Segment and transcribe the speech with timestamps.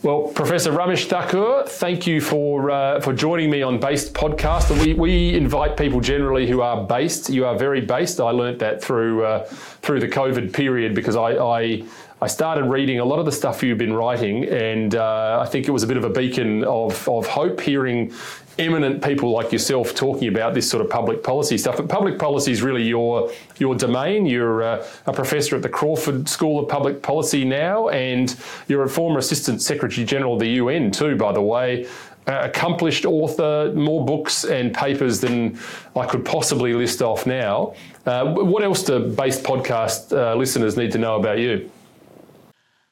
[0.00, 4.70] Well, Professor Ramesh Thakur, thank you for uh, for joining me on Based Podcast.
[4.84, 7.28] We, we invite people generally who are based.
[7.28, 8.20] You are very based.
[8.20, 9.44] I learnt that through uh,
[9.82, 11.82] through the COVID period because I, I
[12.20, 15.68] I started reading a lot of the stuff you've been writing, and uh, I think
[15.68, 18.12] it was a bit of a beacon of, of hope hearing
[18.58, 21.76] eminent people like yourself talking about this sort of public policy stuff.
[21.76, 24.26] But public policy is really your your domain.
[24.26, 28.34] You're uh, a professor at the Crawford School of Public Policy now, and
[28.66, 31.86] you're a former Assistant Secretary General of the UN too, by the way.
[32.26, 35.58] Uh, accomplished author, more books and papers than
[35.96, 37.74] I could possibly list off now.
[38.04, 41.70] Uh, what else do Based Podcast uh, listeners need to know about you?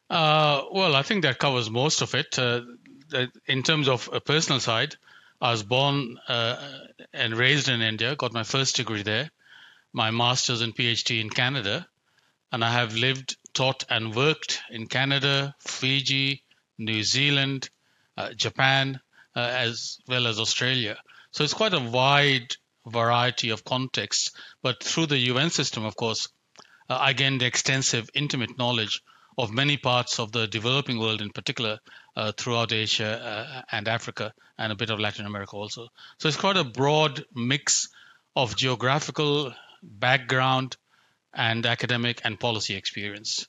[0.08, 2.38] Uh, well, I think that covers most of it.
[2.38, 2.60] Uh,
[3.46, 4.96] in terms of a personal side,
[5.40, 6.56] I was born uh,
[7.12, 9.30] and raised in India, got my first degree there,
[9.92, 11.86] my master's and PhD in Canada,
[12.52, 16.42] and I have lived, taught, and worked in Canada, Fiji,
[16.78, 17.68] New Zealand,
[18.16, 19.00] uh, Japan,
[19.34, 20.96] uh, as well as Australia.
[21.32, 22.54] So it's quite a wide
[22.86, 24.30] variety of contexts.
[24.62, 26.28] But through the UN system, of course,
[26.88, 29.02] uh, I gained extensive, intimate knowledge
[29.38, 31.78] of many parts of the developing world, in particular
[32.16, 35.88] uh, throughout Asia uh, and Africa, and a bit of Latin America also.
[36.18, 37.88] So it's quite a broad mix
[38.34, 40.76] of geographical background
[41.34, 43.46] and academic and policy experience.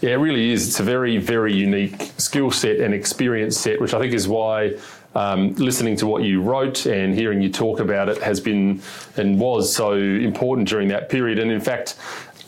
[0.00, 0.68] Yeah, it really is.
[0.68, 4.78] It's a very, very unique skill set and experience set, which I think is why
[5.14, 8.82] um, listening to what you wrote and hearing you talk about it has been
[9.16, 11.38] and was so important during that period.
[11.38, 11.96] And in fact,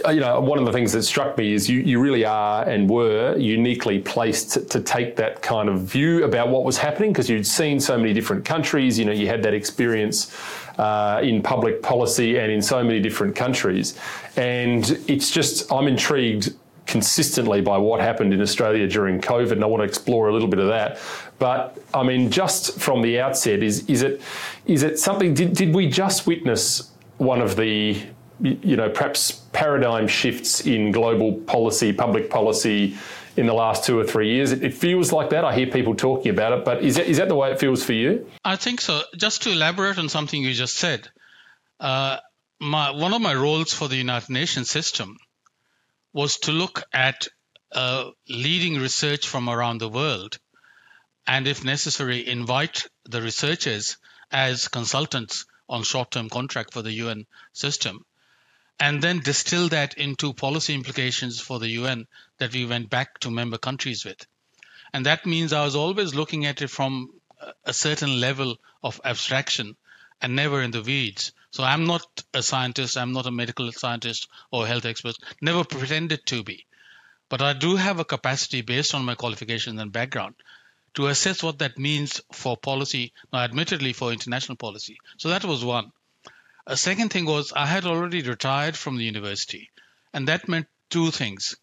[0.08, 2.88] you know, one of the things that struck me is you, you really are and
[2.88, 7.28] were uniquely placed to, to take that kind of view about what was happening because
[7.30, 8.98] you'd seen so many different countries.
[8.98, 10.36] You know, you had that experience
[10.78, 13.98] uh, in public policy and in so many different countries.
[14.36, 16.54] And it's just, I'm intrigued
[16.86, 20.48] consistently by what happened in Australia during COVID, and I want to explore a little
[20.48, 21.00] bit of that.
[21.38, 24.22] But I mean, just from the outset, is is it
[24.66, 25.34] is it something?
[25.34, 28.00] Did, did we just witness one of the
[28.40, 32.94] you know, perhaps paradigm shifts in global policy, public policy
[33.38, 34.52] in the last two or three years.
[34.52, 35.46] It, feels like that.
[35.46, 37.82] I hear people talking about it, but is that, is that the way it feels
[37.82, 38.28] for you?
[38.44, 39.00] I think so.
[39.16, 41.08] Just to elaborate on something you just said,
[41.80, 42.18] uh,
[42.60, 45.16] my, one of my roles for the United Nations system
[46.12, 47.26] was to look at
[47.72, 50.38] uh, leading research from around the world
[51.26, 53.96] and, if necessary, invite the researchers
[54.30, 57.24] as consultants on short term contract for the UN
[57.54, 58.04] system
[58.78, 62.06] and then distill that into policy implications for the UN
[62.38, 64.26] that we went back to member countries with.
[64.92, 67.10] And that means I was always looking at it from
[67.64, 69.76] a certain level of abstraction
[70.20, 71.32] and never in the weeds.
[71.50, 76.26] So I'm not a scientist, I'm not a medical scientist or health expert, never pretended
[76.26, 76.66] to be.
[77.28, 80.34] But I do have a capacity based on my qualifications and background
[80.94, 84.98] to assess what that means for policy, now admittedly for international policy.
[85.18, 85.92] So that was one.
[86.68, 89.70] A second thing was I had already retired from the university,
[90.12, 91.54] and that meant two things.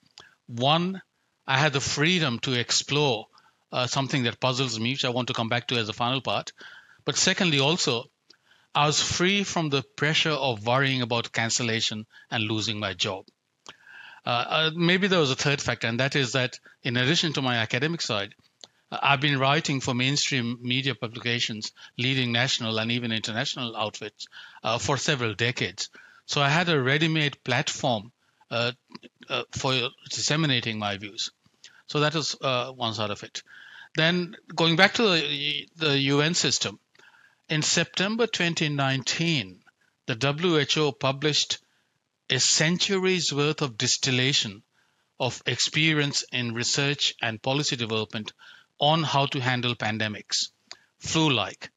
[0.47, 1.01] One,
[1.45, 3.27] I had the freedom to explore
[3.71, 6.21] uh, something that puzzles me, which I want to come back to as a final
[6.21, 6.53] part.
[7.03, 8.05] But secondly, also,
[8.73, 13.25] I was free from the pressure of worrying about cancellation and losing my job.
[14.25, 17.41] Uh, uh, maybe there was a third factor, and that is that in addition to
[17.41, 18.33] my academic side,
[19.01, 24.27] I've been writing for mainstream media publications, leading national and even international outfits
[24.63, 25.89] uh, for several decades.
[26.25, 28.11] So I had a ready-made platform
[28.51, 28.71] uh,
[29.29, 31.31] uh, for disseminating my views.
[31.87, 33.43] So that is uh, one side of it.
[33.95, 36.79] Then going back to the, the UN system,
[37.49, 39.59] in September 2019,
[40.05, 41.59] the WHO published
[42.29, 44.63] a century's worth of distillation
[45.19, 48.33] of experience in research and policy development
[48.83, 50.49] on how to handle pandemics,
[50.99, 51.71] flu like.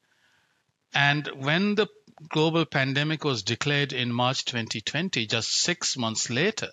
[0.93, 1.87] And when the
[2.27, 6.69] global pandemic was declared in March 2020, just six months later,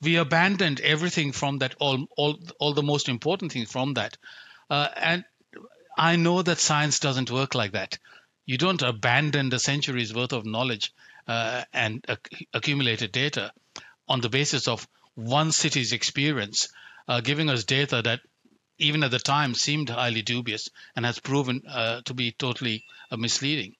[0.00, 4.16] we abandoned everything from that, all, all, all the most important things from that.
[4.70, 5.24] Uh, and
[5.98, 7.98] I know that science doesn't work like that.
[8.46, 10.92] You don't abandon the centuries worth of knowledge
[11.26, 13.52] uh, and ac- accumulated data
[14.06, 16.68] on the basis of one city's experience,
[17.08, 18.20] uh, giving us data that
[18.82, 23.16] even at the time seemed highly dubious and has proven uh, to be totally uh,
[23.16, 23.74] misleading.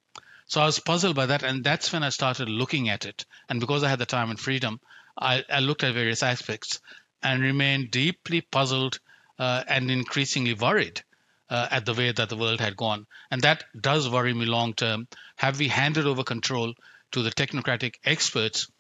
[0.47, 3.25] So I was puzzled by that, and that's when I started looking at it.
[3.49, 4.81] And because I had the time and freedom,
[5.19, 6.81] I, I looked at various aspects
[7.23, 8.99] and remained deeply puzzled
[9.39, 11.03] uh, and increasingly worried
[11.51, 13.07] uh, at the way that the world had gone.
[13.31, 15.09] And that does worry me long term.
[15.37, 16.75] Have we handed over control
[17.13, 18.71] to the technocratic experts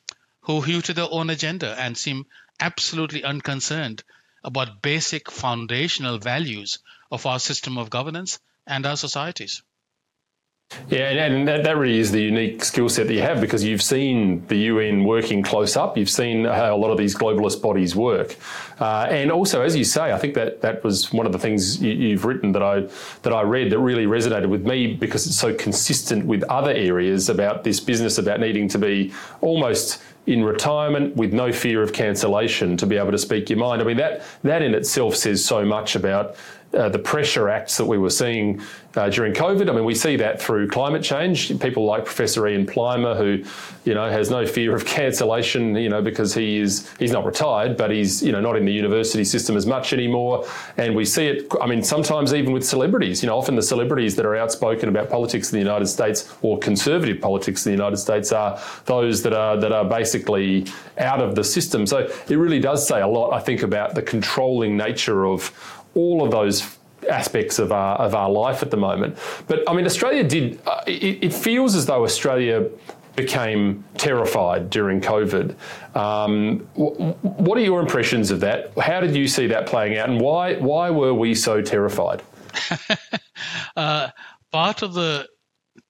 [0.43, 2.27] who hew to their own agenda and seem
[2.61, 4.03] absolutely unconcerned
[4.45, 6.79] about basic foundational values
[7.11, 9.63] of our system of governance and our societies.
[10.89, 13.83] Yeah, and, that, that really is the unique skill set that you have because you've
[13.83, 15.97] seen the UN working close up.
[15.97, 18.37] You've seen how a lot of these globalist bodies work,
[18.81, 21.83] uh, and also, as you say, I think that that was one of the things
[21.83, 22.89] you, have written that I
[23.23, 27.29] that I read that really resonated with me because it's so consistent with other areas
[27.29, 32.77] about this business about needing to be almost in retirement with no fear of cancellation
[32.77, 33.83] to be able to speak your mind.
[33.83, 36.37] I mean that that in itself says so much about
[36.75, 38.61] uh, the pressure acts that we were seeing
[38.97, 39.69] uh, during COVID.
[39.69, 41.59] I mean, we see that through climate change.
[41.61, 43.45] People like Professor Ian Plimer, who,
[43.85, 47.77] you know, has no fear of cancellation, you know, because he is he's not retired,
[47.77, 50.47] but he's you know not in the university system as much anymore.
[50.77, 51.53] And we see it.
[51.61, 53.23] I mean, sometimes even with celebrities.
[53.23, 56.59] You know, often the celebrities that are outspoken about politics in the United States or
[56.59, 60.67] conservative politics in the United States are those that are that are basically
[60.99, 61.87] out of the system.
[61.87, 65.53] So it really does say a lot, I think, about the controlling nature of
[65.95, 66.79] all of those
[67.09, 69.19] aspects of our of our life at the moment.
[69.47, 70.61] But I mean, Australia did.
[70.67, 72.69] Uh, it, it, feels as though Australia
[73.17, 75.55] became terrified during COVID.
[75.95, 78.77] Um, what are your impressions of that?
[78.79, 82.23] How did you see that playing out, and why why were we so terrified?
[83.77, 84.11] uh,
[84.51, 85.29] part of the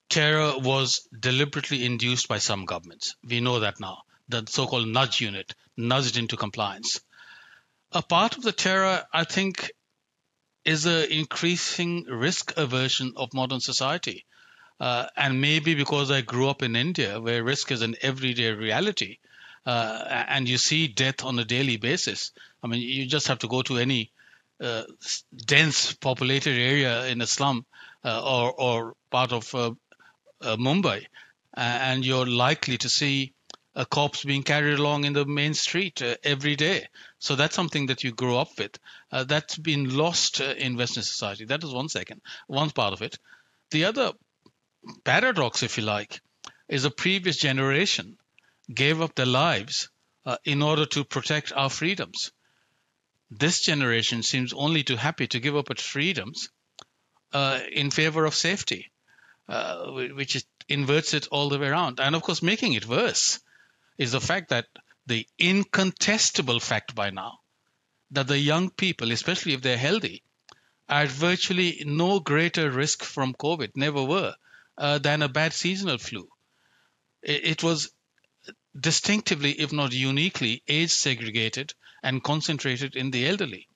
[0.08, 3.16] terror was deliberately induced by some governments.
[3.26, 3.98] We know that now.
[4.28, 7.00] The so-called nudge unit nudged into compliance.
[7.92, 9.72] A part of the terror, I think,
[10.64, 14.24] is an increasing risk aversion of modern society.
[14.80, 19.18] Uh, and maybe because I grew up in India, where risk is an everyday reality,
[19.64, 22.32] uh, and you see death on a daily basis.
[22.62, 24.10] I mean, you just have to go to any
[24.60, 24.84] uh,
[25.36, 27.64] dense populated area in a slum
[28.04, 29.70] uh, or, or part of uh,
[30.40, 31.06] uh, Mumbai,
[31.54, 33.34] and you're likely to see
[33.74, 36.86] a corpse being carried along in the main street uh, every day.
[37.18, 38.78] So that's something that you grow up with.
[39.10, 41.46] Uh, that's been lost uh, in Western society.
[41.46, 43.18] That is one second, one part of it.
[43.70, 44.12] The other
[45.04, 46.20] paradox, if you like,
[46.68, 48.18] is a previous generation
[48.72, 49.88] gave up their lives
[50.26, 52.32] uh, in order to protect our freedoms.
[53.30, 56.50] This generation seems only too happy to give up its freedoms
[57.32, 58.90] uh, in favor of safety,
[59.48, 62.00] uh, which is, inverts it all the way around.
[62.00, 63.40] And of course, making it worse
[63.98, 64.66] is the fact that
[65.06, 67.40] the incontestable fact by now
[68.12, 70.22] that the young people, especially if they're healthy,
[70.88, 74.34] are virtually no greater risk from COVID, never were,
[74.76, 76.28] uh, than a bad seasonal flu.
[77.22, 77.90] It, was
[78.78, 81.72] distinctively, if not uniquely, age segregated
[82.02, 83.68] and concentrated in the elderly.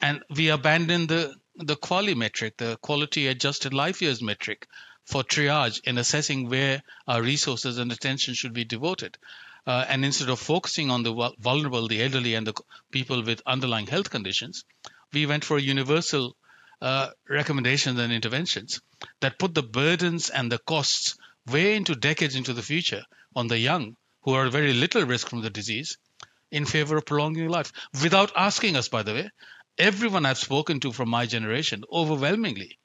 [0.00, 4.68] And we abandoned the, the QALY metric, the quality adjusted life years metric,
[5.04, 9.18] for triage in assessing where our resources and attention should be devoted.
[9.66, 12.54] Uh, and instead of focusing on the vulnerable, the elderly, and the
[12.90, 14.64] people with underlying health conditions,
[15.12, 16.36] we went for universal
[16.82, 18.80] uh, recommendations and interventions
[19.20, 21.16] that put the burdens and the costs
[21.46, 23.02] way into decades into the future
[23.34, 25.96] on the young who are very little risk from the disease
[26.50, 27.72] in favor of prolonging life.
[28.02, 29.30] Without asking us by the way
[29.78, 32.78] everyone i've spoken to from my generation overwhelmingly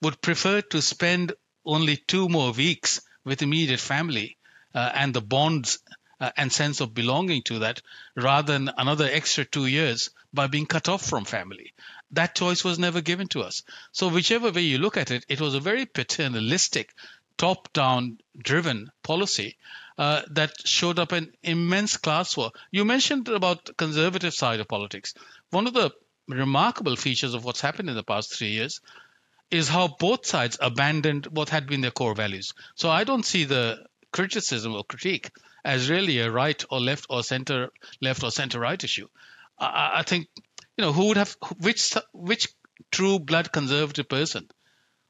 [0.00, 1.32] would prefer to spend
[1.64, 4.36] only two more weeks with immediate family
[4.74, 5.80] uh, and the bonds
[6.20, 7.80] uh, and sense of belonging to that
[8.14, 11.72] rather than another extra two years by being cut off from family.
[12.12, 13.62] That choice was never given to us.
[13.92, 16.94] So, whichever way you look at it, it was a very paternalistic,
[17.36, 19.56] top down driven policy
[19.98, 22.52] uh, that showed up an immense class war.
[22.70, 25.14] You mentioned about the conservative side of politics.
[25.50, 25.90] One of the
[26.28, 28.80] remarkable features of what's happened in the past three years
[29.50, 32.54] is how both sides abandoned what had been their core values.
[32.76, 35.30] So I don't see the criticism or critique
[35.64, 39.08] as really a right or left or center left or center right issue.
[39.58, 40.28] I, I think
[40.76, 42.48] you know who would have which which
[42.90, 44.48] true blood conservative person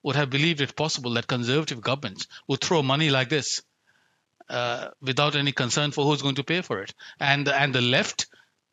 [0.03, 3.63] would have believed it possible that conservative governments would throw money like this
[4.49, 8.27] uh, without any concern for who's going to pay for it, and and the left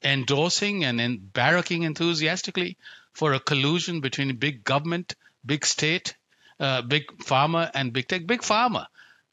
[0.04, 2.78] endorsing and, and barracking enthusiastically
[3.14, 5.16] for a collusion between big government
[5.48, 6.16] big state,
[6.60, 8.28] uh, big pharma, and big tech.
[8.28, 8.86] Big pharma.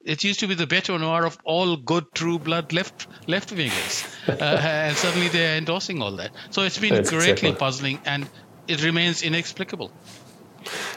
[0.04, 4.04] It used to be the bête noire of all good, true blood left left wingers,
[4.28, 6.30] uh, and suddenly they're endorsing all that.
[6.50, 7.52] So it's been That's greatly exactly.
[7.54, 8.28] puzzling, and
[8.68, 9.90] it remains inexplicable.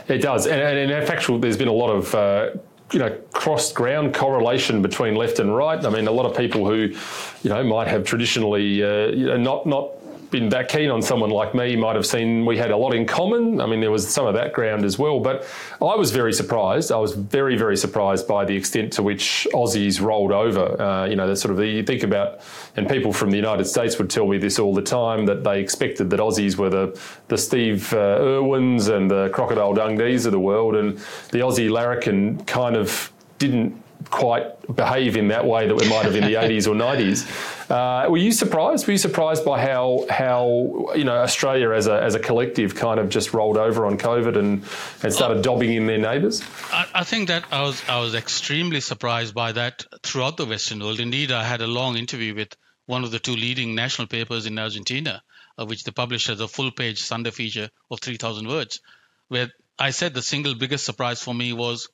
[0.08, 2.16] It does, and, and in fact, there's been a lot of.
[2.16, 2.50] Uh,
[2.94, 5.84] you know, cross ground correlation between left and right.
[5.84, 6.96] I mean, a lot of people who,
[7.44, 9.92] you know, might have traditionally, uh, you know, not not
[10.30, 12.94] been that keen on someone like me You might have seen we had a lot
[12.94, 13.62] in common.
[13.62, 15.20] I mean, there was some of that ground as well.
[15.20, 15.48] But
[15.82, 16.92] I was very surprised.
[16.92, 20.82] I was very, very surprised by the extent to which Aussies rolled over.
[20.82, 22.42] Uh, you know, that sort of you think about,
[22.76, 25.60] and people from the United States would tell me this all the time that they
[25.60, 30.40] expected that Aussies were the the Steve uh, Irwins and the Crocodile Dundees of the
[30.40, 30.98] world, and
[31.32, 36.16] the Aussie larrikin kind of didn't quite behave in that way that we might have
[36.16, 37.70] in the 80s or 90s.
[37.70, 38.88] Uh, were you surprised?
[38.88, 43.00] Were you surprised by how how you know Australia as a as a collective kind
[43.00, 44.64] of just rolled over on COVID and,
[45.04, 46.42] and started dobbing in their neighbours?
[46.72, 50.80] I, I, think that I was I was extremely surprised by that throughout the Western
[50.80, 51.00] world.
[51.00, 54.58] Indeed, I had a long interview with one of the two leading national papers in
[54.58, 55.22] Argentina,
[55.58, 58.80] uh, which they published as a full page Sunday feature of 3,000 words,
[59.28, 61.90] where I said the single biggest surprise for me was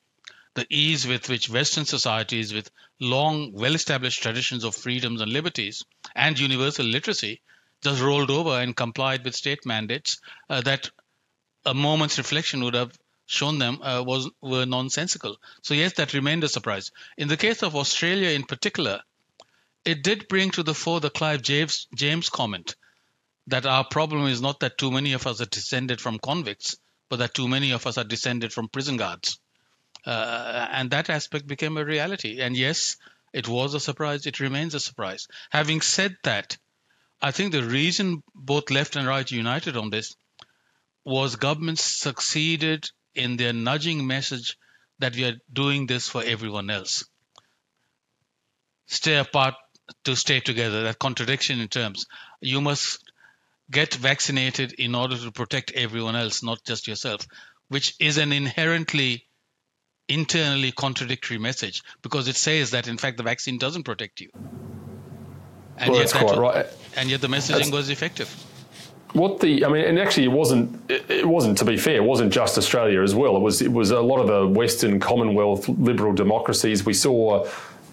[0.55, 2.69] the ease with which Western societies, with
[2.99, 5.83] long, well established traditions of freedoms and liberties
[6.15, 7.41] and universal literacy,
[7.81, 10.19] just rolled over and complied with state mandates
[10.49, 10.89] uh, that
[11.65, 15.37] a moment's reflection would have shown them uh, was were nonsensical.
[15.61, 16.91] So yes, that remained a surprise.
[17.17, 19.01] In the case of Australia, in particular,
[19.85, 22.75] it did bring to the fore the Clive James, James comment
[23.47, 26.77] that our problem is not that too many of us are descended from convicts,
[27.09, 29.39] but that too many of us are descended from prison guards.
[30.05, 32.41] Uh, and that aspect became a reality.
[32.41, 32.97] And yes,
[33.33, 34.25] it was a surprise.
[34.25, 35.27] It remains a surprise.
[35.49, 36.57] Having said that,
[37.21, 40.15] I think the reason both left and right united on this
[41.05, 44.57] was governments succeeded in their nudging message
[44.99, 47.05] that we are doing this for everyone else.
[48.87, 49.55] Stay apart
[50.03, 50.83] to stay together.
[50.83, 52.05] That contradiction in terms.
[52.41, 52.99] You must
[53.71, 57.25] get vaccinated in order to protect everyone else, not just yourself,
[57.69, 59.25] which is an inherently
[60.09, 64.29] internally contradictory message because it says that in fact the vaccine doesn't protect you.
[65.77, 66.65] And well, yet that's quite right.
[66.95, 68.29] And yet the messaging that's, was effective.
[69.13, 70.89] What the I mean, and actually, it wasn't.
[70.89, 71.97] It wasn't to be fair.
[71.97, 73.35] It wasn't just Australia as well.
[73.35, 73.61] It was.
[73.61, 76.83] It was a lot of the Western Commonwealth liberal democracies.
[76.83, 77.47] We saw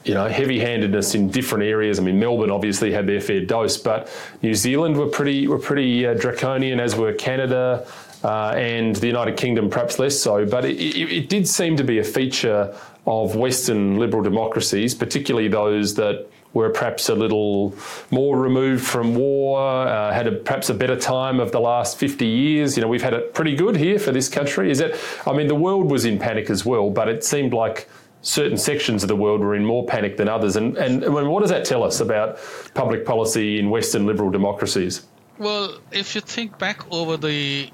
[0.04, 1.98] you know, heavy-handedness in different areas.
[1.98, 4.10] I mean, Melbourne obviously had their fair dose, but
[4.42, 7.86] New Zealand were pretty were pretty uh, draconian, as were Canada
[8.24, 10.44] uh, and the United Kingdom perhaps less so.
[10.44, 12.74] But it, it, it, did seem to be a feature
[13.06, 17.74] of Western liberal democracies, particularly those that were perhaps a little
[18.10, 22.26] more removed from war, uh, had a, perhaps a better time of the last 50
[22.26, 22.76] years.
[22.76, 24.70] You know, we've had it pretty good here for this country.
[24.70, 24.98] Is it?
[25.26, 27.88] I mean, the world was in panic as well, but it seemed like
[28.22, 30.56] certain sections of the world were in more panic than others.
[30.56, 32.38] And, and what does that tell us about
[32.74, 35.06] public policy in Western liberal democracies?
[35.38, 37.70] Well, if you think back over the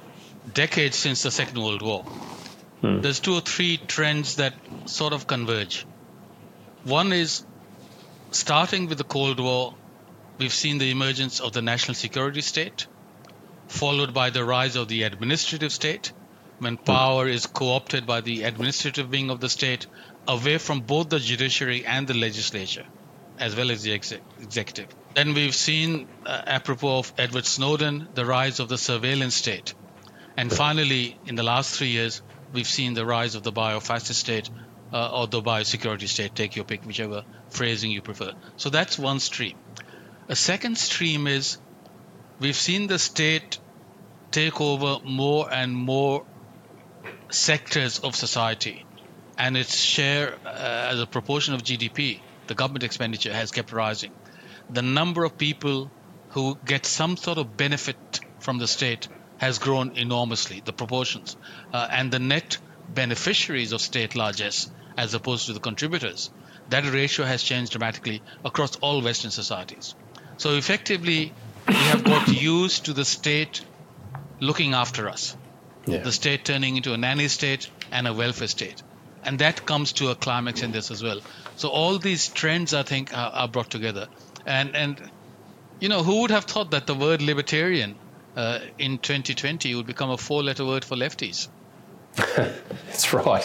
[0.53, 2.03] decades since the Second World War,
[2.81, 3.01] hmm.
[3.01, 4.55] there's two or three trends that
[4.87, 5.87] sort of converge.
[6.85, 7.45] One is
[8.31, 9.75] starting with the Cold War,
[10.39, 12.87] we've seen the emergence of the national security state,
[13.69, 16.13] followed by the rise of the administrative state,
[16.59, 16.85] when hmm.
[16.85, 19.87] power is co opted by the administrative wing of the state
[20.29, 22.87] away from both the judiciary and the legislature,
[23.39, 24.89] as well as the ex- executive.
[25.15, 29.75] Then we've seen, uh, apropos of Edward Snowden, the rise of the surveillance state,
[30.37, 34.51] and finally, in the last three years, we've seen the rise of the biofascist state
[34.93, 38.33] uh, or the biosecurity state, take your pick, whichever phrasing you prefer.
[38.57, 39.57] So that's one stream.
[40.29, 41.59] A second stream is
[42.39, 43.59] we've seen the state
[44.31, 46.25] take over more and more
[47.31, 48.85] sectors of society,
[49.39, 54.13] and its share uh, as a proportion of GDP, the government expenditure, has kept rising.
[54.69, 55.91] The number of people
[56.31, 61.37] who get some sort of benefit from the state has grown enormously, the proportions.
[61.73, 66.31] Uh, and the net beneficiaries of state largesse, as opposed to the contributors,
[66.71, 69.95] that ratio has changed dramatically across all Western societies.
[70.39, 71.33] So effectively,
[71.69, 73.63] we have got used to the state
[74.41, 75.37] looking after us,
[75.87, 75.99] yeah.
[75.99, 78.83] the state turning into a nanny state and a welfare state.
[79.23, 81.21] And that comes to a climax in this as well.
[81.57, 84.09] So all these trends, I think, are, are brought together.
[84.45, 85.11] And and
[85.81, 87.97] you know, who would have thought that the word libertarian
[88.37, 91.49] uh, in 2020 would become a four-letter word for lefties.
[92.37, 93.43] That's right.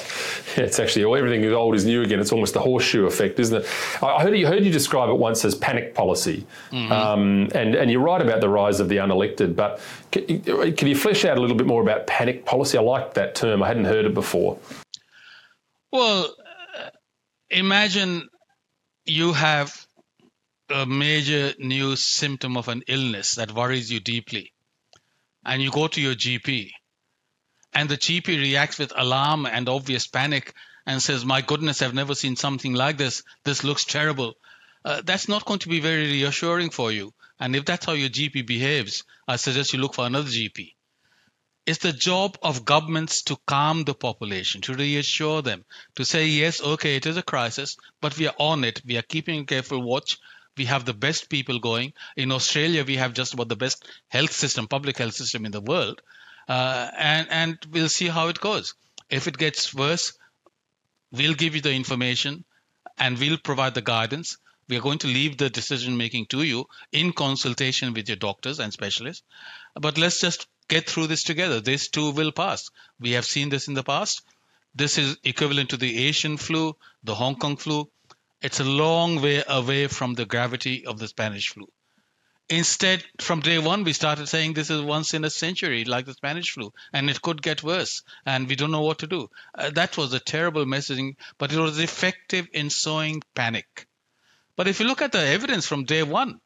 [0.55, 2.21] It's actually everything is old is new again.
[2.21, 3.69] It's almost the horseshoe effect, isn't it?
[4.01, 6.89] I heard you heard you describe it once as panic policy, mm-hmm.
[6.89, 9.57] um, and and you're right about the rise of the unelected.
[9.57, 9.81] But
[10.11, 10.41] can,
[10.73, 12.77] can you flesh out a little bit more about panic policy?
[12.77, 13.61] I like that term.
[13.61, 14.57] I hadn't heard it before.
[15.91, 16.33] Well,
[16.77, 16.89] uh,
[17.49, 18.29] imagine
[19.03, 19.85] you have
[20.69, 24.53] a major new symptom of an illness that worries you deeply
[25.45, 26.71] and you go to your GP,
[27.73, 30.53] and the GP reacts with alarm and obvious panic
[30.85, 33.23] and says, My goodness, I've never seen something like this.
[33.43, 34.33] This looks terrible.
[34.83, 37.13] Uh, that's not going to be very reassuring for you.
[37.39, 40.73] And if that's how your GP behaves, I suggest you look for another GP.
[41.65, 45.63] It's the job of governments to calm the population, to reassure them,
[45.95, 48.81] to say, yes, okay, it is a crisis, but we are on it.
[48.83, 50.17] We are keeping a careful watch.
[50.57, 51.93] We have the best people going.
[52.15, 55.61] In Australia, we have just about the best health system, public health system in the
[55.61, 56.01] world.
[56.47, 58.73] Uh, and, and we'll see how it goes.
[59.09, 60.13] If it gets worse,
[61.11, 62.43] we'll give you the information
[62.97, 64.37] and we'll provide the guidance.
[64.67, 68.59] We are going to leave the decision making to you in consultation with your doctors
[68.59, 69.23] and specialists.
[69.75, 71.59] But let's just get through this together.
[71.59, 72.69] This too will pass.
[72.99, 74.21] We have seen this in the past.
[74.73, 77.89] This is equivalent to the Asian flu, the Hong Kong flu.
[78.41, 81.67] It's a long way away from the gravity of the Spanish flu.
[82.49, 86.13] Instead, from day one, we started saying this is once in a century, like the
[86.13, 89.29] Spanish flu, and it could get worse, and we don't know what to do.
[89.55, 93.87] Uh, that was a terrible messaging, but it was effective in sowing panic.
[94.57, 96.41] But if you look at the evidence from day one,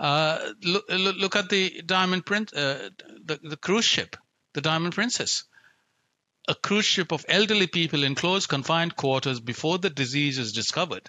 [0.00, 2.90] uh, look, look, at the Diamond Prince, uh,
[3.24, 4.16] the, the cruise ship,
[4.54, 5.44] the Diamond Princess.
[6.48, 11.08] A cruise ship of elderly people in close confined quarters before the disease is discovered.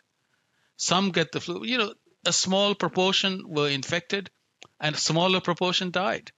[0.77, 1.65] Some get the flu.
[1.65, 1.93] You know,
[2.25, 4.29] a small proportion were infected
[4.79, 6.31] and a smaller proportion died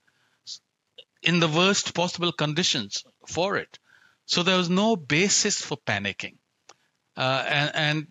[1.22, 3.78] in the worst possible conditions for it.
[4.26, 6.38] So there was no basis for panicking.
[7.18, 8.08] Uh, and, and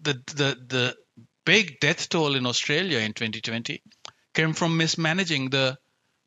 [0.00, 0.96] the, the, the
[1.44, 3.82] big death toll in Australia in 2020
[4.34, 5.76] came from mismanaging the,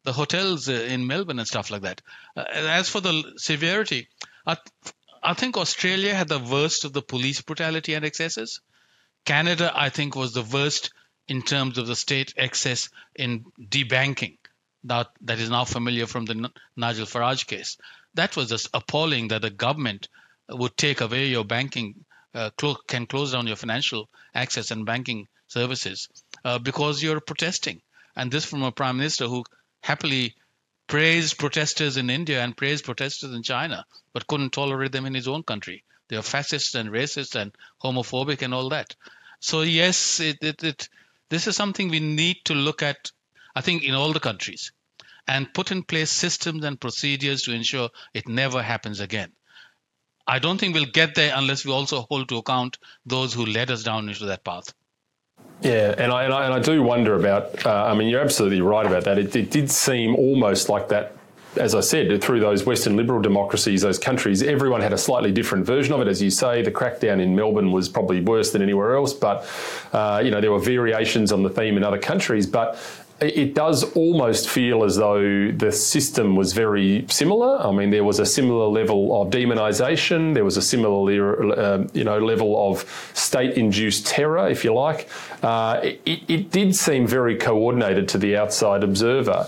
[0.04, 2.02] the hotels uh, in Melbourne and stuff like that.
[2.36, 4.10] Uh, as for the severity,
[4.46, 4.58] I,
[5.24, 8.62] I think Australia had the worst of the police brutality and excesses.
[9.26, 10.92] Canada, I think, was the worst
[11.28, 14.38] in terms of the state excess in debanking.
[14.84, 17.78] That, that is now familiar from the Nigel Farage case.
[18.14, 20.08] That was just appalling that the government
[20.50, 22.06] would take away your banking,
[22.36, 26.08] uh, clo- can close down your financial access and banking services
[26.44, 27.82] uh, because you're protesting.
[28.16, 29.44] And this from a prime minister who
[29.82, 30.36] happily
[30.88, 35.28] praised protesters in India and praised protesters in China, but couldn't tolerate them in his
[35.28, 35.84] own country.
[36.08, 37.52] They are fascist and racist and
[37.84, 38.96] homophobic and all that.
[39.40, 40.90] So yes, it, it, it,
[41.30, 43.12] this is something we need to look at.
[43.56, 44.74] I think in all the countries,
[45.28, 49.32] and put in place systems and procedures to ensure it never happens again.
[50.28, 53.72] I don't think we'll get there unless we also hold to account those who led
[53.72, 54.74] us down into that path.
[55.62, 57.66] Yeah, and I, and I, and I do wonder about.
[57.66, 59.18] Uh, I mean, you're absolutely right about that.
[59.18, 61.16] It, it, did seem almost like that
[61.58, 65.66] as I said, through those Western liberal democracies, those countries, everyone had a slightly different
[65.66, 66.08] version of it.
[66.08, 69.48] As you say, the crackdown in Melbourne was probably worse than anywhere else, but
[69.94, 72.46] uh, you know there were variations on the theme in other countries.
[72.46, 72.80] But
[73.22, 77.66] it does almost feel as though the system was very similar.
[77.66, 80.34] I mean, there was a similar level of demonisation.
[80.34, 85.08] There was a similar, uh, you know, level of state-induced terror, if you like.
[85.42, 89.48] Uh, it, it, did seem very coordinated to the outside observer,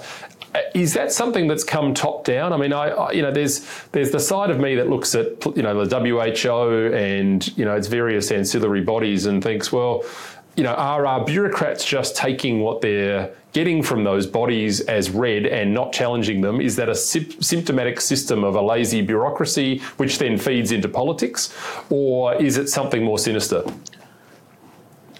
[0.55, 2.53] Uh, is that something that's come top down?
[2.53, 5.45] I mean, I, I, you know, there's there's the side of me that looks at
[5.55, 10.03] you know the WHO and you know its various ancillary bodies and thinks, well,
[10.55, 15.45] you know, are our bureaucrats just taking what they're getting from those bodies as read
[15.45, 16.61] and not challenging them?
[16.61, 21.53] Is that a symptomatic system of a lazy bureaucracy which then feeds into politics,
[21.89, 23.63] or is it something more sinister?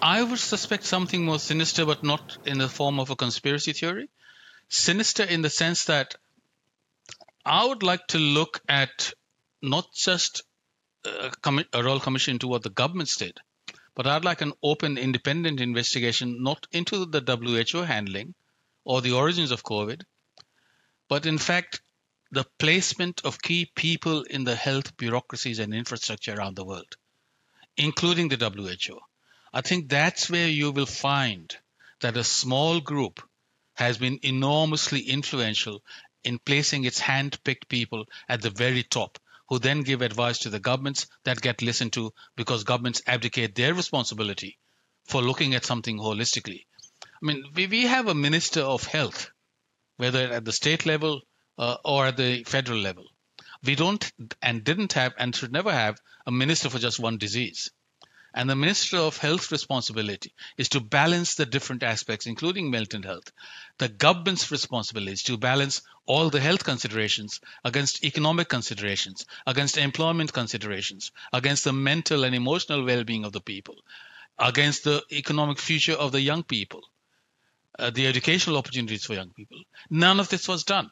[0.01, 4.09] I would suspect something more sinister, but not in the form of a conspiracy theory
[4.69, 6.15] sinister in the sense that
[7.45, 9.13] I would like to look at
[9.61, 10.43] not just
[11.05, 13.37] a, commi- a royal commission into what the governments did,
[13.95, 18.35] but I'd like an open, independent investigation not into the WHO handling
[18.83, 20.03] or the origins of COVID,
[21.09, 21.81] but in fact
[22.31, 26.97] the placement of key people in the health bureaucracies and infrastructure around the world,
[27.77, 28.99] including the WHO.
[29.53, 31.55] I think that's where you will find
[32.01, 33.21] that a small group
[33.77, 35.83] has been enormously influential
[36.23, 40.59] in placing its hand-picked people at the very top who then give advice to the
[40.59, 44.57] governments that get listened to because governments abdicate their responsibility
[45.05, 46.65] for looking at something holistically.
[47.03, 49.31] I mean, we, we have a minister of health,
[49.97, 51.21] whether at the state level
[51.57, 53.05] uh, or at the federal level.
[53.63, 54.11] We don't
[54.41, 57.71] and didn't have and should never have a minister for just one disease.
[58.37, 63.31] And the Minister of Health's responsibility is to balance the different aspects, including mental health.
[63.79, 70.33] The government's responsibility is to balance all the health considerations against economic considerations, against employment
[70.33, 73.77] considerations, against the mental and emotional well being of the people,
[74.37, 76.83] against the economic future of the young people,
[77.79, 79.63] uh, the educational opportunities for young people.
[79.89, 80.91] None of this was done.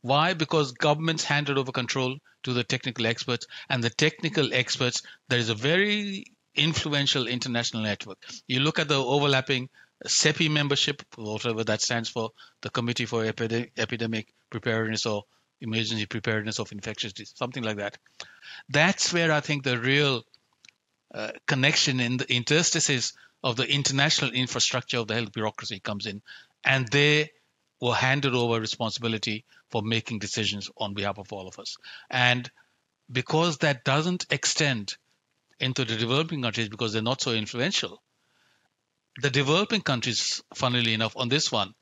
[0.00, 0.32] Why?
[0.32, 5.50] Because governments handed over control to the technical experts, and the technical experts, there is
[5.50, 6.24] a very
[6.56, 8.18] influential international network.
[8.46, 9.68] You look at the overlapping
[10.04, 12.30] CEPI membership, whatever that stands for,
[12.62, 15.24] the Committee for Epidemic Preparedness or
[15.60, 17.96] Emergency Preparedness of Infectious Disease, something like that.
[18.68, 20.24] That's where I think the real
[21.14, 26.20] uh, connection in the interstices of the international infrastructure of the health bureaucracy comes in,
[26.64, 27.30] and they
[27.80, 31.76] were handed over responsibility for making decisions on behalf of all of us.
[32.10, 32.50] And
[33.10, 34.96] because that doesn't extend
[35.60, 38.02] into the developing countries because they're not so influential,
[39.20, 41.74] the developing countries, funnily enough, on this one,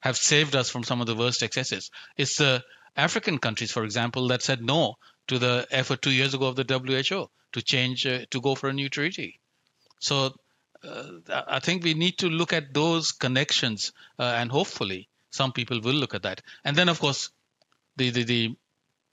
[0.00, 1.90] have saved us from some of the worst excesses.
[2.16, 2.64] It's the
[2.96, 6.64] African countries, for example, that said no to the effort two years ago of the
[6.64, 9.40] WHO to change, uh, to go for a new treaty.
[10.00, 10.34] So
[10.82, 15.80] uh, I think we need to look at those connections, uh, and hopefully some people
[15.80, 16.40] will look at that.
[16.64, 17.30] And then, of course,
[17.96, 18.56] the, the, the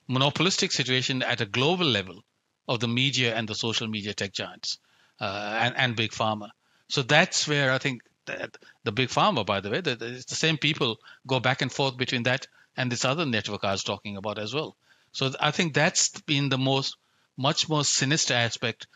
[0.08, 2.22] monopolistic situation at a global level
[2.68, 4.78] of the media and the social media tech giants
[5.20, 6.50] uh, and, and big pharma.
[6.88, 10.34] So that's where I think that the big pharma, by the way, the, the, the
[10.34, 14.16] same people go back and forth between that and this other network I was talking
[14.16, 14.76] about as well.
[15.12, 16.96] So I think that's been the most,
[17.36, 18.86] much more sinister aspect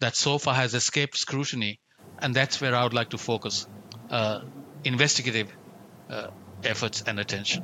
[0.00, 1.80] that so far has escaped scrutiny,
[2.18, 3.66] and that's where I would like to focus
[4.10, 4.40] uh,
[4.84, 5.50] investigative
[6.10, 6.28] uh,
[6.62, 7.62] efforts and attention.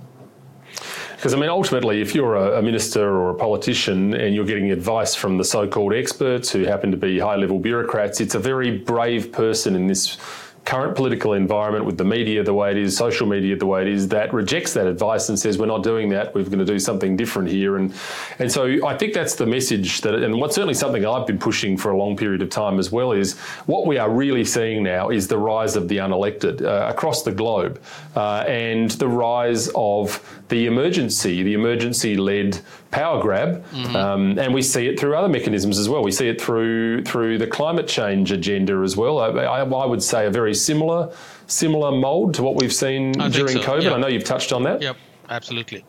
[1.22, 4.72] Because, I mean, ultimately, if you're a, a, minister or a politician and you're getting
[4.72, 8.40] advice from the so called experts who happen to be high level bureaucrats, it's a
[8.40, 10.18] very brave person in this
[10.64, 13.88] current political environment with the media the way it is, social media the way it
[13.88, 16.34] is, that rejects that advice and says we're not doing that.
[16.34, 17.92] We're going to do something different here, and
[18.38, 21.76] and so I think that's the message that, and what's certainly something I've been pushing
[21.76, 25.10] for a long period of time as well is what we are really seeing now
[25.10, 27.80] is the rise of the unelected uh, across the globe,
[28.14, 32.60] uh, and the rise of the emergency, the emergency-led
[32.90, 33.96] power grab, mm-hmm.
[33.96, 36.02] um, and we see it through other mechanisms as well.
[36.02, 39.18] We see it through through the climate change agenda as well.
[39.18, 41.10] I, I, I would say a very similar
[41.46, 43.62] similar mold to what we've seen I during so.
[43.62, 43.84] COVID.
[43.84, 43.92] Yep.
[43.94, 44.82] I know you've touched on that.
[44.82, 44.96] Yep,
[45.30, 45.86] absolutely.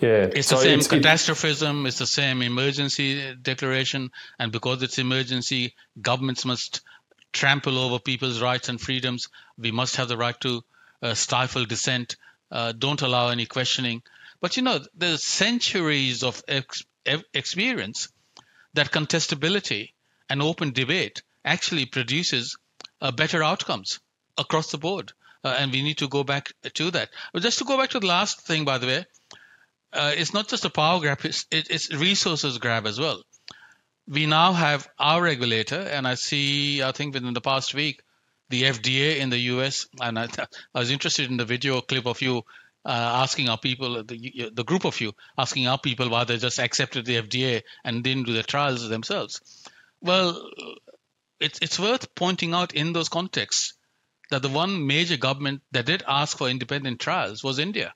[0.00, 1.86] Yeah, it's so the same it's, catastrophism.
[1.86, 6.82] It's the same emergency declaration, and because it's emergency, governments must
[7.32, 9.28] trample over people's rights and freedoms.
[9.58, 10.62] We must have the right to
[11.02, 12.14] uh, stifle dissent.
[12.52, 14.02] Uh, don't allow any questioning.
[14.42, 16.84] But you know, there's centuries of ex-
[17.32, 18.08] experience
[18.74, 19.92] that contestability
[20.28, 22.58] and open debate actually produces
[23.00, 24.00] uh, better outcomes
[24.36, 25.12] across the board.
[25.44, 27.08] Uh, and we need to go back to that.
[27.32, 29.06] But just to go back to the last thing, by the way,
[29.92, 33.22] uh, it's not just a power grab, it's, it's resources grab as well.
[34.06, 38.02] We now have our regulator, and I see, I think within the past week,
[38.52, 40.28] the FDA in the US, and I,
[40.74, 42.42] I was interested in the video clip of you
[42.84, 46.58] uh, asking our people, the, the group of you, asking our people why they just
[46.58, 49.40] accepted the FDA and didn't do the trials themselves.
[50.02, 50.50] Well,
[51.40, 53.72] it's, it's worth pointing out in those contexts
[54.30, 57.94] that the one major government that did ask for independent trials was India.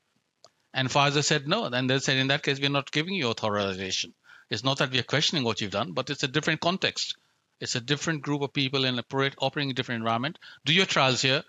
[0.72, 1.64] And Pfizer said no.
[1.64, 4.14] And they said, in that case, we're not giving you authorization.
[4.48, 7.16] It's not that we are questioning what you've done, but it's a different context.
[7.60, 9.04] It's a different group of people in a
[9.38, 10.38] operating a different environment.
[10.64, 11.42] Do your trials here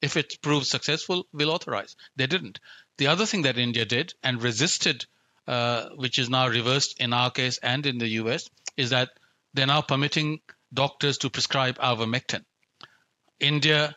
[0.00, 1.96] if it proves successful, we'll authorize.
[2.16, 2.60] They didn't.
[2.98, 5.06] The other thing that India did and resisted,
[5.46, 9.10] uh, which is now reversed in our case and in the US, is that
[9.54, 10.40] they're now permitting
[10.72, 12.44] doctors to prescribe ivermectin.
[13.40, 13.96] India,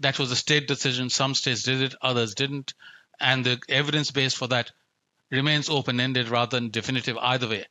[0.00, 1.10] that was a state decision.
[1.10, 2.74] Some states did it, others didn't.
[3.20, 4.70] And the evidence base for that
[5.30, 7.66] remains open ended rather than definitive either way.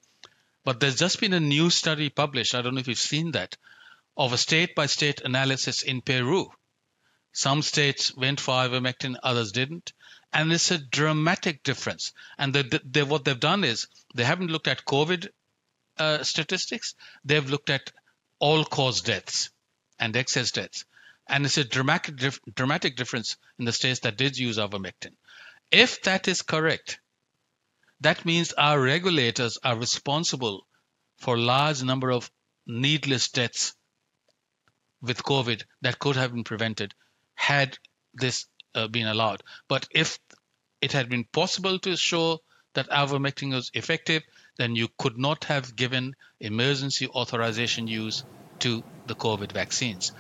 [0.66, 3.56] But there's just been a new study published, I don't know if you've seen that,
[4.18, 6.52] of a state by state analysis in Peru
[7.36, 9.92] some states went for ivermectin, others didn't.
[10.32, 12.14] And it's a dramatic difference.
[12.38, 15.28] And the, the, what they've done is they haven't looked at COVID
[15.98, 17.92] uh, statistics, they've looked at
[18.40, 19.50] all cause deaths
[20.00, 20.86] and excess deaths.
[21.28, 22.16] And it's a dramatic,
[22.56, 25.12] dramatic difference in the states that did use ivermectin.
[25.72, 27.00] If that is correct,
[28.02, 30.66] that means our regulators are responsible
[31.18, 32.30] for large number of
[32.68, 33.74] needless deaths
[35.02, 36.94] with COVID that could have been prevented
[37.36, 37.78] had
[38.14, 39.44] this uh, been allowed.
[39.68, 40.20] But if
[40.82, 42.40] it had been possible to show
[42.74, 44.24] that ivermectin was effective,
[44.58, 48.24] then you could not have given emergency authorization use
[48.60, 50.12] to the COVID vaccines.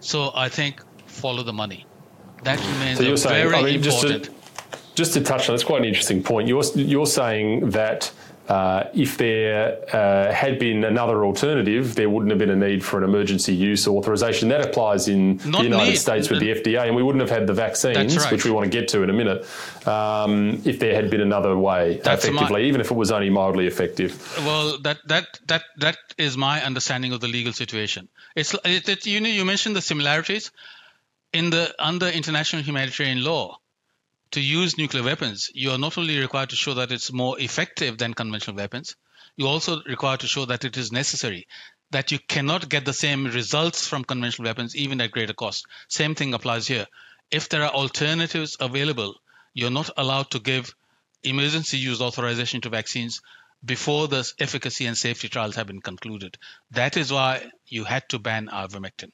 [0.00, 1.86] So I think follow the money.
[2.44, 4.30] That remains so you're saying, very I mean, important.
[4.98, 6.48] Just to, touch on, it's quite an interesting point.
[6.48, 8.10] You're you're saying that
[8.48, 12.98] uh, if there uh, had been another alternative, there wouldn't have been a need for
[12.98, 14.48] an emergency use authorization.
[14.48, 15.96] That applies in Not the United need.
[15.98, 18.32] States with the FDA, and we wouldn't have had the vaccines, right.
[18.32, 19.46] which we want to get to in a minute,
[19.86, 23.30] um, if there had been another way, That's effectively, my, even if it was only
[23.30, 24.10] mildly effective.
[24.38, 28.08] Well, that that that that is my understanding of the legal situation.
[28.34, 30.50] It's it, it, you know you mentioned the similarities.
[31.32, 33.58] in the under international humanitarian law,
[34.32, 37.98] to use nuclear weapons, you are not only required to show that it's more effective
[37.98, 38.96] than conventional weapons,
[39.36, 41.46] you also require to show that it is necessary,
[41.90, 45.66] that you cannot get the same results from conventional weapons even at greater cost.
[45.88, 46.86] Same thing applies here.
[47.30, 49.14] If there are alternatives available,
[49.54, 50.74] you're not allowed to give
[51.22, 53.20] emergency use authorization to vaccines
[53.64, 56.38] before the efficacy and safety trials have been concluded.
[56.70, 59.10] That is why you had to ban ivermectin.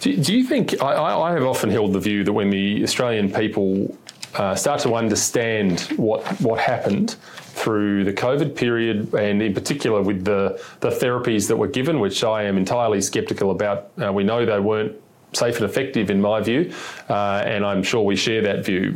[0.00, 3.32] Do, do you think, I, I, have often held the view that when the Australian
[3.32, 3.96] people
[4.34, 10.24] uh, start to understand what, what happened through the COVID period, and in particular with
[10.24, 13.90] the, the therapies that were given, which I am entirely sceptical about.
[14.02, 14.96] Uh, we know they weren't
[15.32, 16.72] safe and effective, in my view,
[17.08, 18.92] uh, and I'm sure we share that view.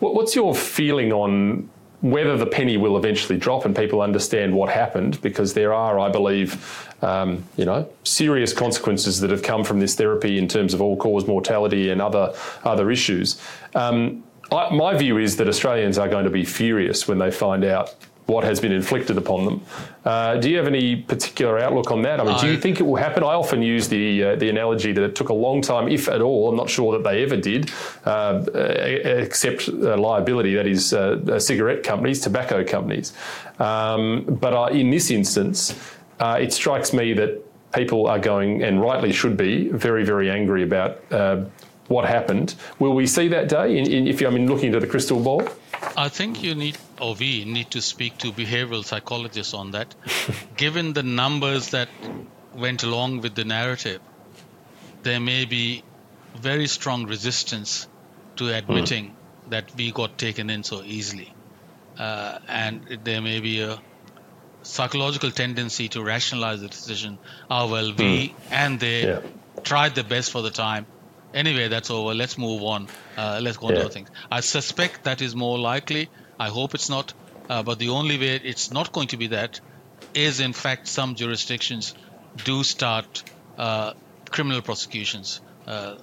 [0.00, 1.68] What's your feeling on
[2.02, 5.20] whether the penny will eventually drop and people understand what happened?
[5.22, 9.94] Because there are, I believe, um, you know, serious consequences that have come from this
[9.94, 12.34] therapy in terms of all-cause mortality and other
[12.64, 13.40] other issues.
[13.74, 17.64] Um, I, my view is that Australians are going to be furious when they find
[17.64, 17.94] out
[18.26, 19.60] what has been inflicted upon them.
[20.04, 22.20] Uh, do you have any particular outlook on that?
[22.20, 23.22] I mean, do you think it will happen?
[23.22, 26.20] I often use the uh, the analogy that it took a long time, if at
[26.20, 26.48] all.
[26.48, 27.70] I'm not sure that they ever did,
[28.04, 30.54] uh, accept liability.
[30.54, 33.12] That is, uh, cigarette companies, tobacco companies.
[33.58, 35.74] Um, but in this instance,
[36.20, 40.62] uh, it strikes me that people are going, and rightly should be, very, very angry
[40.62, 41.44] about uh,
[41.88, 42.54] what happened.
[42.78, 43.76] Will we see that day?
[43.76, 45.42] In, in, if you, I mean, looking into the crystal ball.
[45.96, 49.94] I think you need, or we need to speak to behavioral psychologists on that.
[50.56, 51.88] Given the numbers that
[52.54, 54.00] went along with the narrative,
[55.02, 55.82] there may be
[56.34, 57.86] very strong resistance
[58.36, 59.50] to admitting mm.
[59.50, 61.34] that we got taken in so easily.
[61.98, 63.78] Uh, and there may be a
[64.62, 67.18] psychological tendency to rationalize the decision.
[67.50, 68.34] Oh well, we mm.
[68.50, 69.20] and they yeah.
[69.62, 70.86] tried the best for the time.
[71.34, 72.14] Anyway, that's over.
[72.14, 72.88] Let's move on.
[73.16, 73.78] Uh, let's go on yeah.
[73.80, 74.10] to other things.
[74.30, 76.10] I suspect that is more likely.
[76.38, 77.14] I hope it's not.
[77.48, 79.60] Uh, but the only way it's not going to be that
[80.14, 81.94] is, in fact, some jurisdictions
[82.44, 83.22] do start
[83.58, 83.92] uh,
[84.30, 85.96] criminal prosecutions uh,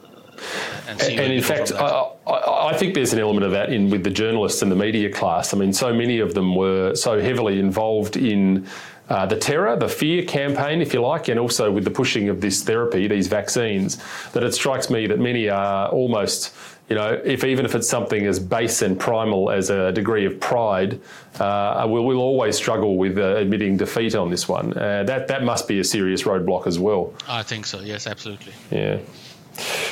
[0.87, 4.09] and, and in fact, I, I, think there's an element of that in with the
[4.09, 5.53] journalists and the media class.
[5.53, 8.67] I mean, so many of them were so heavily involved in
[9.09, 12.41] uh, the terror, the fear campaign, if you like, and also with the pushing of
[12.41, 13.97] this therapy, these vaccines,
[14.33, 16.53] that it strikes me that many are almost,
[16.89, 20.39] you know, if even if it's something as base and primal as a degree of
[20.39, 20.99] pride,
[21.39, 24.77] uh, we'll, we'll, always struggle with uh, admitting defeat on this one.
[24.77, 27.13] Uh, that that must be a serious roadblock as well.
[27.27, 27.79] I think so.
[27.79, 28.53] Yes, absolutely.
[28.69, 28.99] Yeah.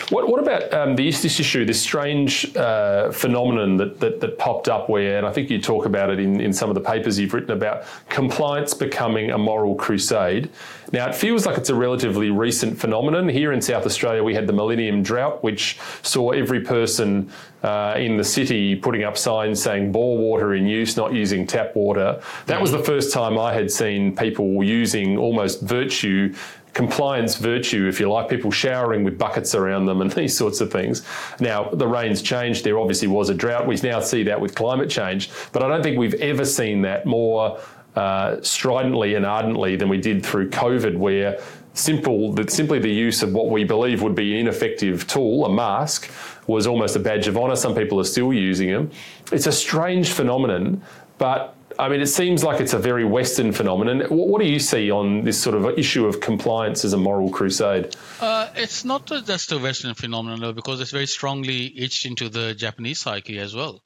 [0.09, 4.69] What, what about um, this, this issue, this strange uh, phenomenon that, that, that, popped
[4.69, 7.19] up where, and I think you talk about it in, in some of the papers
[7.19, 10.49] you've written about compliance becoming a moral crusade.
[10.93, 13.27] Now, it feels like it's a relatively recent phenomenon.
[13.27, 17.29] Here in South Australia, we had the Millennium Drought, which saw every person
[17.63, 21.75] uh, in the city putting up signs saying bore water in use, not using tap
[21.75, 22.21] water.
[22.45, 26.33] That was the first time I had seen people using almost virtue
[26.77, 30.71] compliance virtue, if you like, people showering with buckets around them and these sorts of
[30.71, 31.03] things.
[31.39, 32.63] Now, the rain's changed.
[32.63, 33.65] There obviously was a drought.
[33.65, 37.07] We now see that with climate change, but I don't think we've ever seen that
[37.07, 37.59] more
[37.95, 41.41] uh, stridently and ardently than we did through COVID, where
[41.73, 45.49] simple that simply the use of what we believe would be an ineffective tool, a
[45.51, 46.11] mask,
[46.45, 47.55] was almost a badge of honour.
[47.55, 48.91] Some people are still using them.
[49.31, 50.83] It's a strange phenomenon,
[51.17, 54.01] but I mean, it seems like it's a very Western phenomenon.
[54.09, 57.95] What, do you see on this sort of issue of compliance as a moral crusade?
[58.19, 62.55] Uh, it's not just a Western phenomenon, though, because it's very strongly etched into the
[62.55, 63.83] Japanese psyche as well.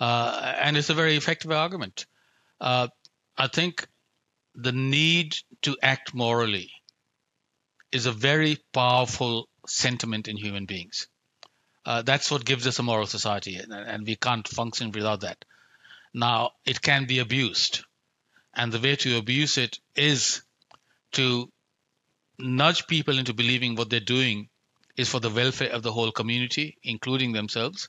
[0.00, 2.06] Uh, and it's a very effective argument.
[2.60, 2.88] Uh,
[3.36, 3.86] I think
[4.54, 6.70] the need to act morally
[7.92, 11.08] is a very powerful sentiment in human beings.
[11.84, 15.44] Uh, that's what gives us a moral society, and, and we can't function without that.
[16.14, 17.84] Now, it can be abused.
[18.54, 20.42] And the way to abuse it is
[21.12, 21.52] to
[22.38, 24.48] nudge people into believing what they're doing
[24.96, 27.88] is for the welfare of the whole community, including themselves,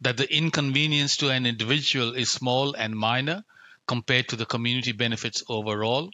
[0.00, 3.44] that the inconvenience to an individual is small and minor
[3.86, 6.10] compared to the community benefits overall.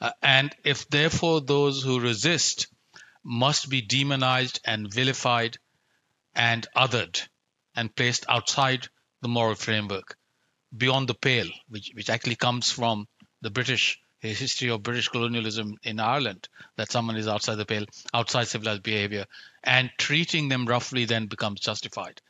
[0.00, 2.68] Uh, and if therefore those who resist
[3.22, 5.58] must be demonized and vilified
[6.34, 7.28] and othered
[7.74, 8.88] and placed outside
[9.20, 10.16] the moral framework,
[10.76, 13.08] beyond the pale, which, which actually comes from
[13.42, 18.48] the British history of British colonialism in Ireland, that someone is outside the pale, outside
[18.48, 19.26] civilized behavior,
[19.64, 22.20] and treating them roughly then becomes justified.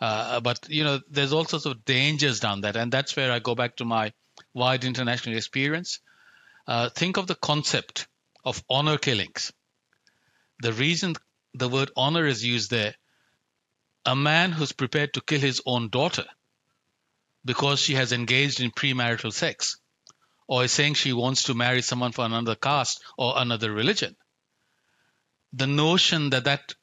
[0.00, 3.38] Uh, but you know, there's all sorts of dangers down that, and that's where I
[3.40, 4.12] go back to my
[4.54, 6.00] wide international experience.
[6.66, 8.06] Uh, think of the concept
[8.44, 9.52] of honor killings.
[10.62, 11.16] The reason
[11.52, 12.94] the word honor is used there,
[14.06, 16.24] a man who's prepared to kill his own daughter
[17.44, 19.76] because she has engaged in premarital sex
[20.46, 24.16] or is saying she wants to marry someone from another caste or another religion.
[25.52, 26.74] The notion that that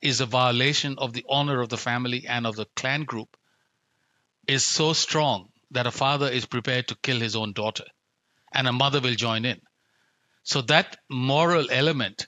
[0.00, 3.36] is a violation of the honor of the family and of the clan group
[4.46, 7.84] is so strong that a father is prepared to kill his own daughter
[8.52, 9.60] and a mother will join in.
[10.42, 12.26] So that moral element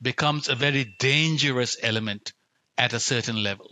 [0.00, 2.32] becomes a very dangerous element
[2.76, 3.70] at a certain level.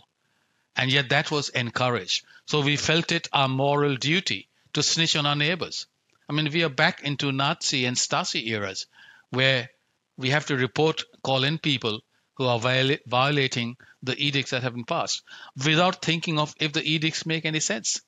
[0.75, 2.25] And yet that was encouraged.
[2.45, 5.85] So we felt it our moral duty to snitch on our neighbors.
[6.29, 8.87] I mean, we are back into Nazi and Stasi eras
[9.29, 9.69] where
[10.17, 12.01] we have to report, call in people
[12.35, 15.23] who are viola- violating the edicts that have been passed
[15.65, 18.01] without thinking of if the edicts make any sense.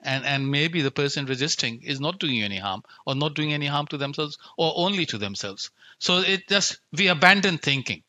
[0.00, 3.66] And, and maybe the person resisting is not doing any harm or not doing any
[3.66, 5.70] harm to themselves or only to themselves.
[5.98, 8.04] So it just, we abandon thinking.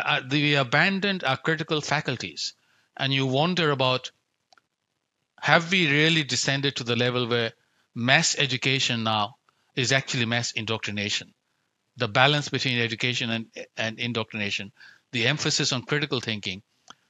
[0.00, 2.54] I, we abandoned our critical faculties.
[2.96, 4.10] And you wonder about
[5.40, 7.52] have we really descended to the level where
[7.94, 9.36] mass education now
[9.76, 11.34] is actually mass indoctrination?
[11.96, 14.72] The balance between education and, and indoctrination,
[15.12, 16.62] the emphasis on critical thinking,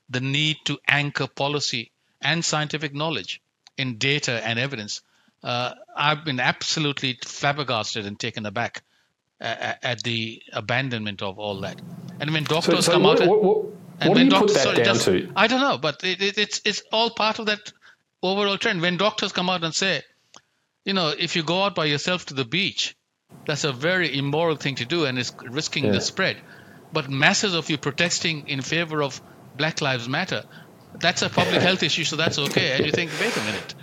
[0.09, 3.41] the need to anchor policy and scientific knowledge
[3.79, 5.01] in data and evidence.
[5.43, 8.83] Uh, I've been absolutely flabbergasted and taken aback
[9.41, 11.81] at the abandonment of all that.
[12.21, 13.67] And when doctors so, so come what, out, what, what,
[14.01, 15.33] and what do you doctors, put that sorry, down just, to?
[15.37, 17.73] I don't know, but it, it, it's it's all part of that
[18.23, 18.81] overall trend.
[18.81, 20.03] When doctors come out and say,
[20.85, 22.97] you know, if you go out by yourself to the beach,
[23.47, 25.93] that's a very immoral thing to do and is risking yeah.
[25.93, 26.37] the spread.
[26.93, 29.21] But masses of you protesting in favor of
[29.57, 30.45] Black Lives Matter,
[31.01, 32.73] that's a public health issue, so that's okay.
[32.73, 33.75] And you think, wait a minute,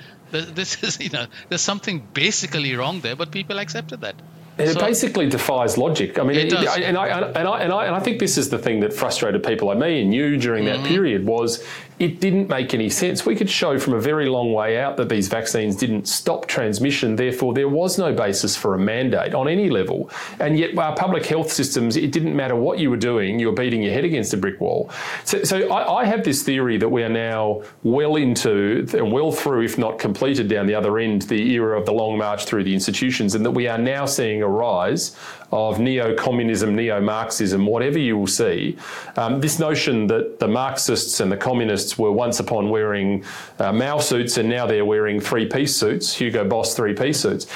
[0.55, 4.15] this is, you know, there's something basically wrong there, but people accepted that.
[4.57, 6.19] It so, basically defies logic.
[6.19, 6.75] I mean, it, does.
[6.77, 9.43] and, I, and, I, and, I, and I think this is the thing that frustrated
[9.43, 10.83] people like me and you during mm-hmm.
[10.83, 11.65] that period was
[12.01, 13.27] it didn't make any sense.
[13.27, 17.15] We could show from a very long way out that these vaccines didn't stop transmission.
[17.15, 20.09] Therefore, there was no basis for a mandate on any level.
[20.39, 23.53] And yet, our public health systems, it didn't matter what you were doing, you were
[23.53, 24.89] beating your head against a brick wall.
[25.25, 29.31] So, so I, I have this theory that we are now well into and well
[29.31, 32.63] through, if not completed down the other end, the era of the long march through
[32.63, 35.15] the institutions, and that we are now seeing a rise
[35.51, 38.77] of neo communism, neo Marxism, whatever you will see.
[39.17, 43.23] Um, this notion that the Marxists and the communists were once upon wearing
[43.59, 47.47] uh, Mao suits and now they're wearing three piece suits, Hugo Boss three piece suits.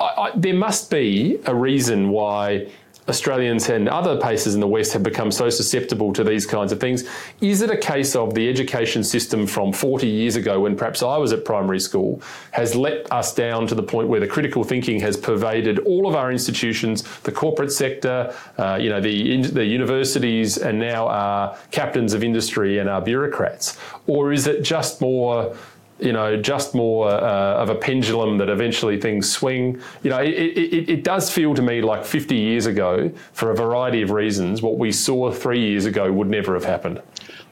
[0.00, 2.68] I, I, there must be a reason why
[3.08, 6.80] Australians and other places in the West have become so susceptible to these kinds of
[6.80, 7.04] things.
[7.40, 11.18] Is it a case of the education system from 40 years ago, when perhaps I
[11.18, 15.00] was at primary school, has let us down to the point where the critical thinking
[15.00, 20.56] has pervaded all of our institutions, the corporate sector, uh, you know, the, the universities,
[20.56, 23.78] and now our captains of industry and our bureaucrats?
[24.06, 25.54] Or is it just more
[25.98, 29.80] you know, just more uh, of a pendulum that eventually things swing.
[30.02, 33.54] You know, it, it, it, does feel to me like 50 years ago, for a
[33.54, 37.00] variety of reasons, what we saw three years ago would never have happened.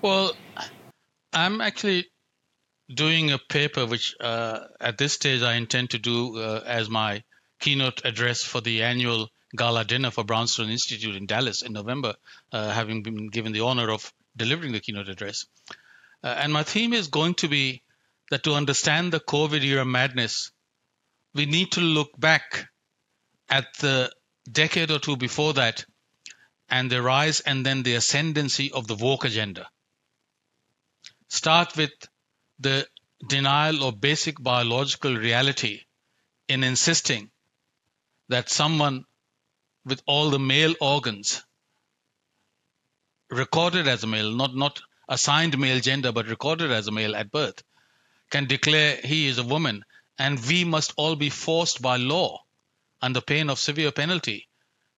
[0.00, 0.34] Well,
[1.32, 2.06] I'm actually
[2.92, 7.22] doing a paper which uh, at this stage I intend to do uh, as my
[7.60, 12.14] keynote address for the annual gala dinner for Brownstone Institute in Dallas in November,
[12.52, 15.44] uh, having been given the honor of delivering the keynote address.
[16.22, 17.81] Uh, and my theme is going to be
[18.32, 20.52] that to understand the COVID era madness,
[21.34, 22.66] we need to look back
[23.50, 24.10] at the
[24.50, 25.84] decade or two before that
[26.70, 29.68] and the rise and then the ascendancy of the woke agenda.
[31.28, 31.90] Start with
[32.58, 32.86] the
[33.28, 35.80] denial of basic biological reality
[36.48, 37.30] in insisting
[38.30, 39.04] that someone
[39.84, 41.42] with all the male organs
[43.30, 47.30] recorded as a male, not, not assigned male gender, but recorded as a male at
[47.30, 47.62] birth,
[48.32, 49.84] can declare he is a woman,
[50.18, 52.42] and we must all be forced by law,
[53.02, 54.48] under pain of severe penalty,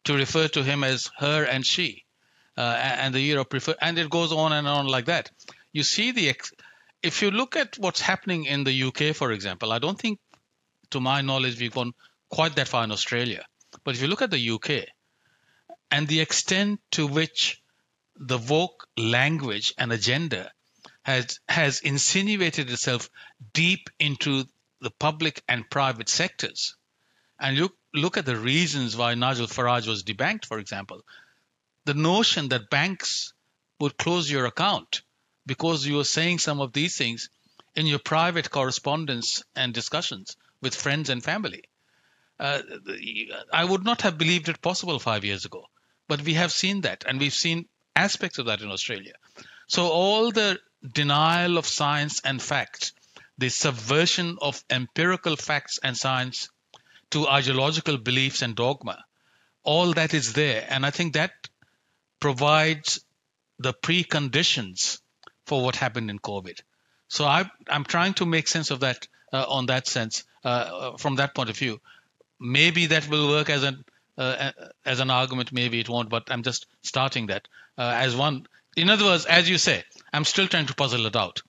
[0.05, 2.05] to refer to him as her and she,
[2.57, 5.33] uh, and the year of prefer, and it goes on and on like that.
[5.73, 6.53] You see the, ex-
[7.03, 10.21] if you look at what's happening in the UK, for example, I don't think,
[10.91, 11.93] to my knowledge, we've gone
[12.29, 13.45] quite that far in Australia.
[13.83, 14.87] But if you look at the UK
[15.91, 17.61] and the extent to which
[18.17, 20.53] the woke language and agenda
[21.05, 23.09] has has insinuated itself
[23.53, 24.45] deep into
[24.81, 26.77] the public and private sectors.
[27.39, 31.03] And look look at the reasons why Nigel Farage was debanked, for example.
[31.85, 33.35] The notion that banks
[33.81, 35.03] would close your account
[35.47, 37.29] because you were saying some of these things
[37.75, 41.65] in your private correspondence and discussions with friends and family.
[42.41, 42.63] Uh,
[43.53, 45.67] I would not have believed it possible five years ago,
[46.09, 49.15] but we have seen that, and we've seen aspects of that in Australia.
[49.69, 50.59] So all the
[50.93, 52.93] denial of science and fact,
[53.39, 56.49] the subversion of empirical facts and science
[57.11, 59.05] to ideological beliefs and dogma,
[59.63, 60.67] all that is there.
[60.69, 61.33] And I think that
[62.21, 63.05] provides
[63.59, 65.01] the preconditions
[65.47, 66.61] for what happened in COVID.
[67.09, 71.17] So I, am trying to make sense of that uh, on that sense, uh, from
[71.17, 71.81] that point of view.
[72.41, 73.85] Maybe that will work as an
[74.17, 74.53] uh,
[74.85, 75.53] as an argument.
[75.53, 78.47] Maybe it won't, but I'm just starting that uh, as one.
[78.77, 81.43] In other words, as you say, I'm still trying to puzzle it out.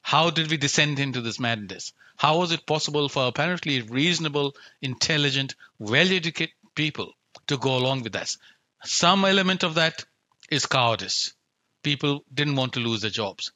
[0.00, 1.92] How did we descend into this madness?
[2.16, 7.12] How was it possible for apparently reasonable, intelligent, well-educated people
[7.48, 8.38] to go along with us?
[8.82, 10.06] Some element of that
[10.50, 11.34] is cowardice.
[11.82, 13.52] People didn't want to lose their jobs.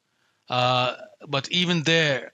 [0.47, 0.97] Uh,
[1.27, 2.31] but even there,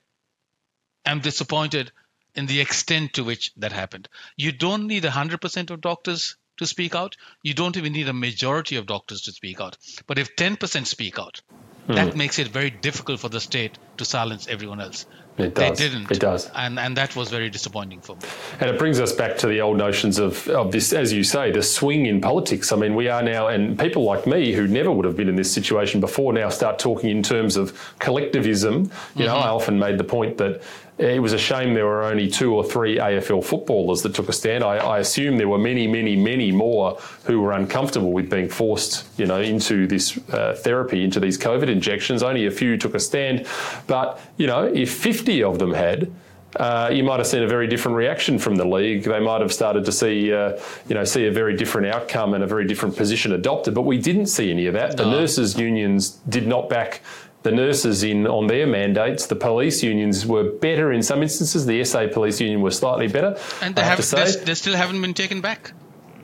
[1.05, 1.93] I'm disappointed
[2.35, 4.09] in the extent to which that happened.
[4.35, 7.15] You don't need 100% of doctors to speak out.
[7.43, 9.77] You don't even need a majority of doctors to speak out.
[10.05, 11.41] But if 10% speak out.
[11.89, 11.95] Hmm.
[11.95, 15.05] that makes it very difficult for the state to silence everyone else.
[15.37, 15.77] It does.
[15.77, 16.11] They didn't.
[16.11, 16.49] It does.
[16.55, 18.21] And, and that was very disappointing for me.
[18.59, 21.51] And it brings us back to the old notions of, of this, as you say,
[21.51, 22.71] the swing in politics.
[22.71, 25.35] I mean, we are now, and people like me who never would have been in
[25.35, 28.73] this situation before now start talking in terms of collectivism.
[28.73, 29.23] You mm-hmm.
[29.23, 30.61] know, I often made the point that
[30.99, 34.33] it was a shame there were only two or three AFL footballers that took a
[34.33, 34.65] stand.
[34.65, 39.05] I, I, assume there were many, many, many more who were uncomfortable with being forced,
[39.17, 42.21] you know, into this uh, therapy, into these COVID injections.
[42.21, 43.47] Only a few took a stand,
[43.89, 46.09] but you know, if 50 of them had,
[46.55, 49.03] uh, you might have seen a very different reaction from the league.
[49.03, 52.43] They might have started to see, uh, you know, see a very different outcome and
[52.43, 53.75] a very different position adopted.
[53.75, 54.97] But we didn't see any of that.
[54.97, 57.01] The nurses' unions did not back
[57.43, 59.27] the nurses in on their mandates.
[59.27, 61.65] The police unions were better in some instances.
[61.65, 63.37] The SA police union was slightly better.
[63.61, 65.71] And they, have, they, they still haven't been taken back.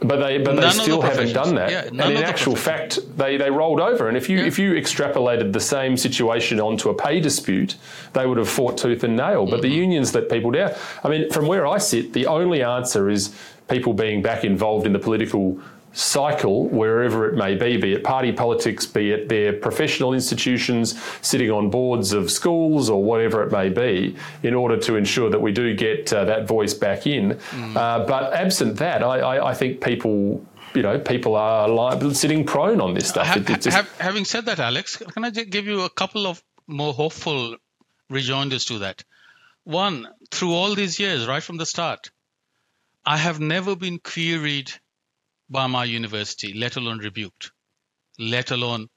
[0.02, 1.72] But they, but they still the haven't done that.
[1.72, 4.08] Yeah, and in actual fact, they, they rolled over.
[4.10, 4.46] And if you yeah.
[4.46, 7.76] if you extrapolated the same situation onto a pay dispute,
[8.14, 9.46] they would have fought tooth and nail.
[9.46, 9.62] But mm-hmm.
[9.62, 10.74] the unions let people down.
[11.04, 13.34] I mean, from where I sit, the only answer is
[13.70, 15.60] people being back involved in the political
[15.96, 21.50] cycle wherever it may be, be it party politics, be it their professional institutions, sitting
[21.50, 25.52] on boards of schools or whatever it may be, in order to ensure that we
[25.52, 27.32] do get uh, that voice back in.
[27.32, 27.76] Mm.
[27.76, 30.46] Uh, but absent that, I, I, I, think people.
[30.74, 33.38] You know, people are li- sitting prone on this stuff.
[33.38, 33.68] it, just...
[33.68, 37.56] have, having said that, Alex, can I give you a couple of more hopeful
[38.10, 39.02] rejoinders to that?
[39.64, 42.12] One, through all these years, right from the start,
[43.06, 44.74] I have never been queried
[45.50, 47.52] by my university, let alone rebuked,
[48.20, 48.90] let alone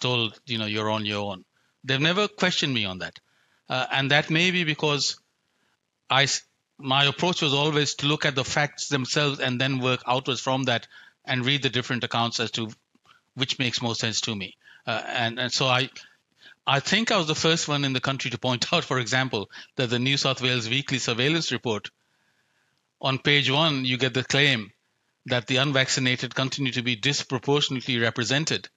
[0.00, 1.44] told, you know, you're on your own.
[1.84, 3.18] They've never questioned me on that.
[3.68, 5.18] Uh, and that may be because
[6.10, 6.28] I,
[6.78, 10.64] my approach was always to look at the facts themselves and then work outwards from
[10.64, 10.86] that
[11.24, 12.70] and read the different accounts as to
[13.34, 14.56] which makes more sense to me.
[14.86, 15.88] Uh, and, and so I,
[16.66, 19.50] I think I was the first one in the country to point out, for example,
[19.76, 21.88] that the New South Wales Weekly Surveillance Report,
[23.00, 24.70] on page one, you get the claim
[25.26, 28.68] that the unvaccinated continue to be disproportionately represented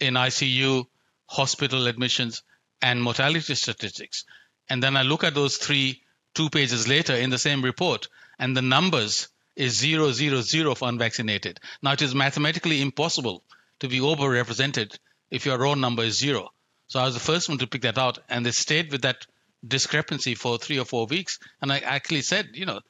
[0.00, 0.86] in ICU,
[1.26, 2.42] hospital admissions,
[2.82, 4.24] and mortality statistics.
[4.68, 6.02] And then I look at those three
[6.34, 8.08] two pages later in the same report,
[8.38, 11.58] and the numbers is zero, zero, zero for unvaccinated.
[11.82, 13.42] Now, it is mathematically impossible
[13.80, 14.98] to be overrepresented
[15.30, 16.50] if your own number is zero.
[16.88, 19.26] So I was the first one to pick that out, and they stayed with that
[19.66, 21.38] discrepancy for three or four weeks.
[21.62, 22.80] And I actually said, you know,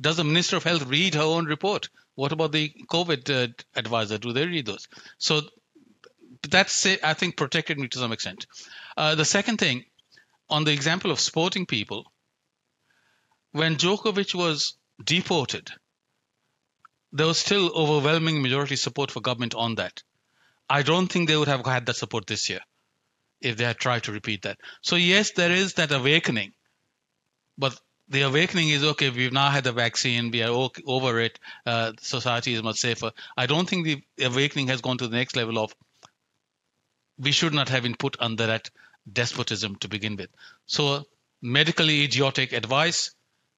[0.00, 1.88] does the Minister of Health read her own report?
[2.16, 4.18] What about the COVID uh, advisor?
[4.18, 4.88] Do they read those?
[5.18, 5.42] So
[6.50, 8.46] that's, I think, protected me to some extent.
[8.96, 9.84] Uh, the second thing,
[10.48, 12.10] on the example of sporting people,
[13.52, 15.70] when Djokovic was deported,
[17.12, 20.02] there was still overwhelming majority support for government on that.
[20.68, 22.60] I don't think they would have had that support this year
[23.40, 24.58] if they had tried to repeat that.
[24.80, 26.52] So yes, there is that awakening,
[27.58, 27.78] but
[28.08, 29.10] the awakening is okay.
[29.10, 30.30] We've now had the vaccine.
[30.30, 31.38] We are over it.
[31.64, 33.12] Uh, society is much safer.
[33.36, 35.74] I don't think the awakening has gone to the next level of
[37.18, 38.70] we should not have been put under that
[39.10, 40.30] despotism to begin with.
[40.66, 41.06] So,
[41.40, 43.14] medically idiotic advice,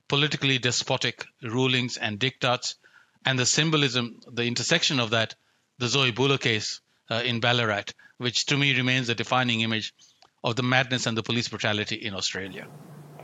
[0.06, 2.76] politically despotic rulings and diktats,
[3.24, 5.34] and the symbolism, the intersection of that,
[5.78, 6.80] the Zoe Buhler case
[7.10, 9.92] uh, in Ballarat, which to me remains a defining image
[10.44, 12.66] of the madness and the police brutality in Australia.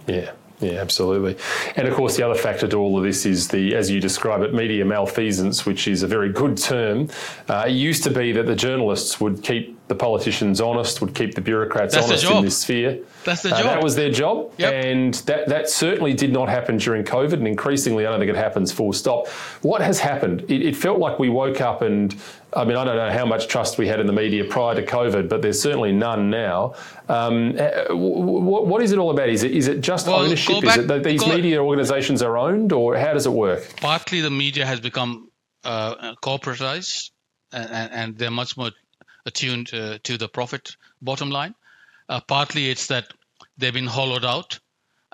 [0.06, 0.32] Yeah,
[0.64, 1.36] yeah, absolutely.
[1.76, 4.42] And of course, the other factor to all of this is the, as you describe
[4.42, 7.08] it, media malfeasance, which is a very good term.
[7.48, 11.34] Uh, it used to be that the journalists would keep the politicians honest, would keep
[11.34, 13.00] the bureaucrats That's honest in this sphere.
[13.24, 13.66] That's the uh, job.
[13.66, 14.72] That was their job, yep.
[14.72, 18.36] and that that certainly did not happen during COVID, and increasingly, I don't think it
[18.36, 18.72] happens.
[18.72, 19.28] Full stop.
[19.60, 20.42] What has happened?
[20.48, 22.14] It, it felt like we woke up and.
[22.56, 24.86] I mean, I don't know how much trust we had in the media prior to
[24.86, 26.74] COVID, but there's certainly none now.
[27.08, 29.28] Um, uh, what, what is it all about?
[29.28, 30.62] Is it is it just well, ownership?
[30.62, 33.68] Back, is it that these media organisations are owned, or how does it work?
[33.78, 35.30] Partly, the media has become
[35.64, 37.10] uh, corporatized,
[37.52, 38.70] and, and, they're much more
[39.26, 41.54] attuned uh, to the profit bottom line.
[42.08, 43.12] Uh, partly, it's that
[43.56, 44.58] they've been hollowed out,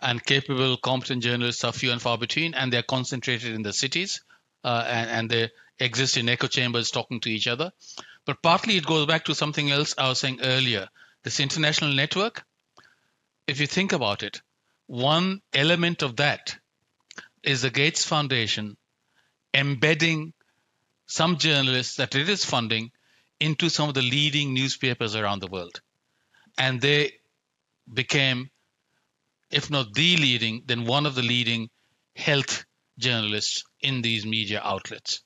[0.00, 4.22] and capable, competent journalists are few and far between, and they're concentrated in the cities,
[4.64, 7.72] uh, and, and they exist in echo chambers talking to each other.
[8.26, 10.88] But partly, it goes back to something else I was saying earlier.
[11.22, 12.44] This international network.
[13.46, 14.40] If you think about it,
[14.86, 16.56] one element of that
[17.42, 18.76] is the Gates Foundation
[19.54, 20.32] embedding
[21.06, 22.92] some journalists that it is funding
[23.40, 25.80] into some of the leading newspapers around the world.
[26.58, 27.12] And they
[27.92, 28.50] became,
[29.50, 31.70] if not the leading, then one of the leading
[32.14, 32.64] health
[32.98, 35.22] journalists in these media outlets.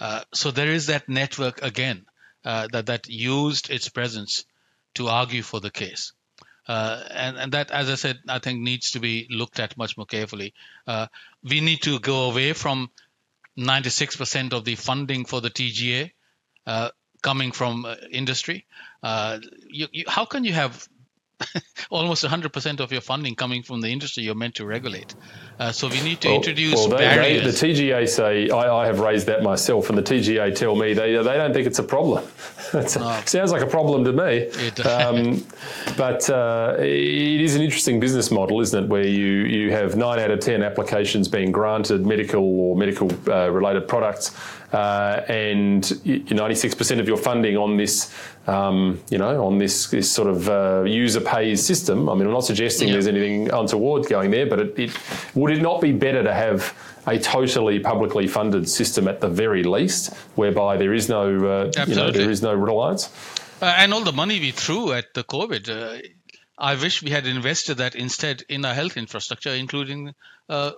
[0.00, 2.04] Uh, so there is that network again
[2.44, 4.44] uh, that that used its presence
[4.94, 6.12] to argue for the case,
[6.68, 9.96] uh, and and that, as I said, I think needs to be looked at much
[9.96, 10.54] more carefully.
[10.86, 11.06] Uh,
[11.42, 12.90] we need to go away from
[13.58, 16.10] 96% of the funding for the TGA
[16.66, 16.90] uh,
[17.22, 18.66] coming from uh, industry.
[19.02, 19.38] Uh,
[19.68, 20.88] you, you, how can you have
[21.90, 25.14] almost 100% of your funding coming from the industry you're meant to regulate.
[25.58, 27.60] Uh, so we need to well, introduce well, they, barriers.
[27.60, 30.94] They, the TGA say, I, I, have raised that myself, and the TGA tell me
[30.94, 32.24] they, they don't think it's a problem.
[32.74, 34.48] it sounds like a problem to me.
[34.82, 35.44] um,
[35.96, 40.18] but uh, it is an interesting business model, isn't it, where you, you have 9
[40.18, 44.34] out of 10 applications being granted medical or medical uh, related products
[44.72, 48.12] uh, and 96% of your funding on this,
[48.46, 52.08] um, you know, on this, this sort of uh, user pays system.
[52.08, 52.94] I mean, I'm not suggesting yeah.
[52.94, 54.98] there's anything untoward going there, but it, it,
[55.34, 59.62] would it not be better to have a totally publicly funded system at the very
[59.62, 63.10] least, whereby there is no, uh, you know, there is no reliance?
[63.62, 65.68] Uh, and all the money we threw at the COVID.
[65.68, 66.02] Uh,
[66.58, 70.14] I wish we had invested that instead in our health infrastructure, including
[70.48, 70.72] uh,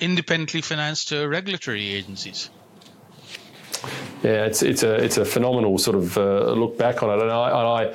[0.00, 2.50] independently financed regulatory agencies.
[4.22, 7.30] Yeah, it's it's a it's a phenomenal sort of uh, look back on it, and
[7.30, 7.94] I, and I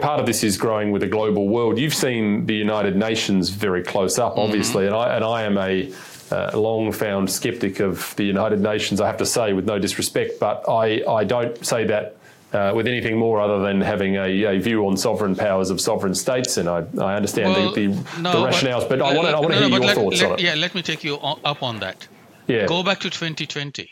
[0.00, 1.78] part of this is growing with a global world.
[1.78, 4.94] You've seen the United Nations very close up, obviously, mm-hmm.
[4.94, 5.92] and I and I am a
[6.30, 9.00] uh, long found skeptic of the United Nations.
[9.00, 12.16] I have to say, with no disrespect, but I I don't say that.
[12.52, 16.14] Uh, with anything more other than having a, a, view on sovereign powers of sovereign
[16.14, 19.28] states, and I, I understand well, the, the, no, the, rationales, but, but I want
[19.28, 20.44] to I want to no, hear your let, thoughts let, on it.
[20.44, 22.06] Yeah, let me take you up on that.
[22.46, 22.66] Yeah.
[22.66, 23.90] Go back to 2020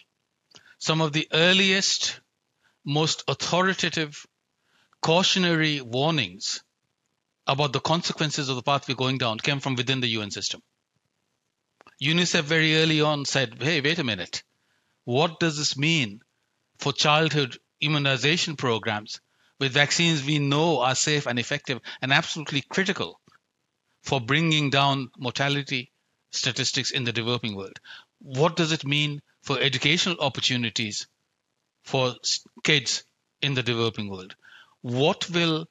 [0.84, 2.20] some of the earliest,
[2.84, 4.26] most authoritative,
[5.00, 6.62] cautionary warnings
[7.46, 10.60] about the consequences of the path we're going down came from within the UN system.
[12.02, 14.42] UNICEF very early on said, hey, wait a minute.
[15.04, 16.20] What does this mean
[16.78, 19.22] for childhood immunization programs
[19.58, 23.20] with vaccines we know are safe and effective and absolutely critical
[24.02, 25.90] for bringing down mortality
[26.30, 27.80] statistics in the developing world?
[28.18, 31.06] What does it mean for educational opportunities
[31.82, 32.14] for
[32.62, 33.04] kids
[33.42, 34.34] in the developing world.
[34.80, 35.68] What will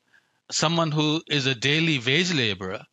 [0.52, 2.84] someone who is a daily wage laborer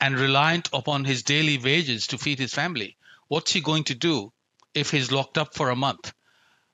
[0.00, 2.96] and reliant upon his daily wages to feed his family,
[3.28, 4.32] what's he going to do
[4.74, 6.12] if he's locked up for a month?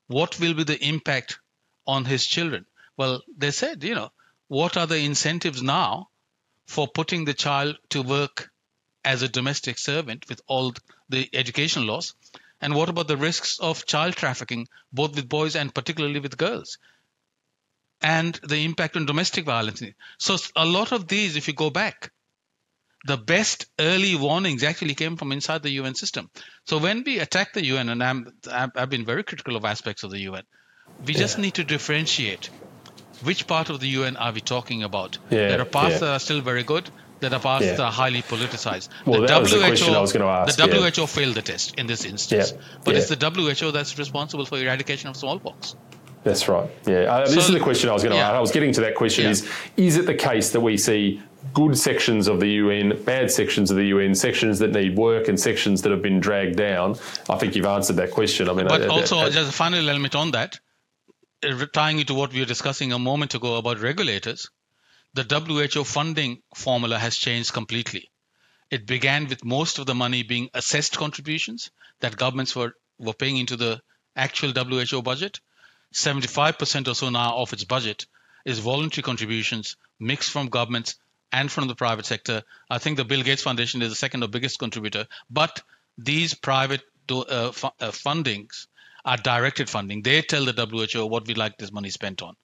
[0.07, 1.39] What will be the impact
[1.87, 2.65] on his children?
[2.97, 4.13] Well, they said, you know,
[4.49, 6.09] what are the incentives now
[6.67, 8.51] for putting the child to work
[9.05, 10.73] as a domestic servant with all
[11.11, 12.15] the education laws?
[12.61, 16.79] And what about the risks of child trafficking, both with boys and particularly with girls?
[18.01, 19.83] And the impact on domestic violence.
[20.19, 22.13] So, a lot of these, if you go back,
[23.07, 26.31] the best early warnings actually came from inside the UN system.
[26.67, 30.11] So, when we attack the UN, and I'm, I've been very critical of aspects of
[30.11, 30.45] the UN,
[31.05, 31.21] we yeah.
[31.21, 32.51] just need to differentiate
[33.23, 35.19] which part of the UN are we talking about?
[35.31, 35.99] Yeah, there are parts yeah.
[36.01, 36.91] that are still very good,
[37.21, 37.81] that are parts yeah.
[37.81, 38.89] are highly politicized.
[39.05, 40.57] Well, the that WHO, was the question I was going to ask.
[40.57, 41.07] The WHO yeah.
[41.07, 42.61] failed the test in this instance, yeah.
[42.85, 45.77] but it's the WHO that's responsible for eradication of smallpox.
[46.25, 46.69] That's right.
[46.87, 48.35] Yeah, uh, this is the question I was going to ask.
[48.35, 51.23] I was getting to that question: is is it the case that we see
[51.55, 55.39] good sections of the UN, bad sections of the UN, sections that need work, and
[55.39, 56.97] sections that have been dragged down?
[57.31, 58.49] I think you've answered that question.
[58.49, 60.59] I mean, but I, also, I, just a final element on that,
[61.45, 64.51] uh, tying it to what we were discussing a moment ago about regulators
[65.17, 68.11] the WHO funding formula has changed completely.
[68.71, 73.39] It began with most of the money being assessed contributions that governments were, were paying
[73.39, 73.81] into the
[74.15, 75.41] actual WHO budget.
[75.95, 78.05] 75% or so now of its budget
[78.45, 80.97] is voluntary contributions mixed from governments
[81.33, 82.43] and from the private sector.
[82.69, 85.63] I think the Bill Gates Foundation is the second or biggest contributor, but
[85.97, 88.67] these private uh, fu- uh, fundings
[89.05, 90.03] are directed funding.
[90.03, 92.37] They tell the WHO what we'd like this money spent on.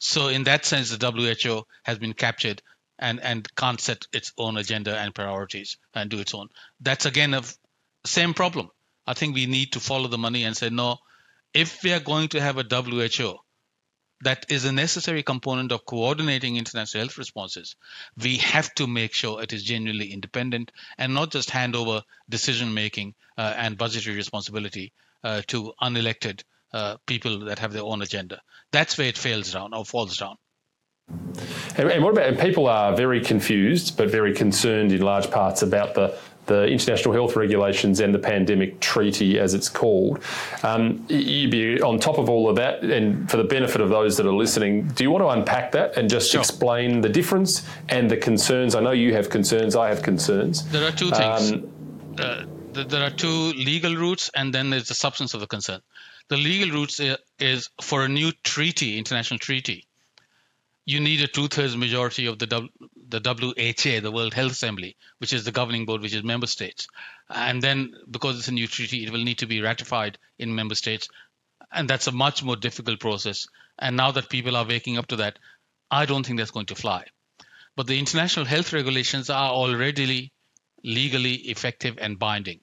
[0.00, 2.62] So in that sense, the WHO has been captured
[2.98, 6.48] and, and can't set its own agenda and priorities and do its own.
[6.80, 7.42] That's again a
[8.04, 8.70] same problem.
[9.06, 10.98] I think we need to follow the money and say no.
[11.52, 13.38] If we are going to have a WHO
[14.22, 17.76] that is a necessary component of coordinating international health responses,
[18.16, 22.72] we have to make sure it is genuinely independent and not just hand over decision
[22.72, 24.92] making uh, and budgetary responsibility
[25.24, 26.42] uh, to unelected
[26.72, 28.40] uh, people that have their own agenda.
[28.72, 30.36] That's where it fails down or falls down.
[31.76, 35.62] And, and what about and people are very confused but very concerned in large parts
[35.62, 36.16] about the
[36.50, 40.20] the international health regulations and the pandemic treaty, as it's called.
[40.64, 44.16] Um, you'd be on top of all of that, and for the benefit of those
[44.16, 46.40] that are listening, do you want to unpack that and just sure.
[46.40, 48.74] explain the difference and the concerns?
[48.74, 50.66] I know you have concerns, I have concerns.
[50.70, 51.52] There are two things.
[51.52, 51.70] Um,
[52.18, 55.80] uh, there are two legal routes, and then there's the substance of the concern.
[56.30, 57.00] The legal route
[57.40, 59.88] is for a new treaty, international treaty.
[60.86, 62.68] You need a two-thirds majority of the
[63.08, 66.86] the WHA, the World Health Assembly, which is the governing board, which is member states,
[67.28, 70.76] and then because it's a new treaty, it will need to be ratified in member
[70.76, 71.08] states,
[71.72, 73.48] and that's a much more difficult process.
[73.76, 75.40] And now that people are waking up to that,
[75.90, 77.06] I don't think that's going to fly.
[77.74, 80.32] But the international health regulations are already
[80.84, 82.60] legally effective and binding.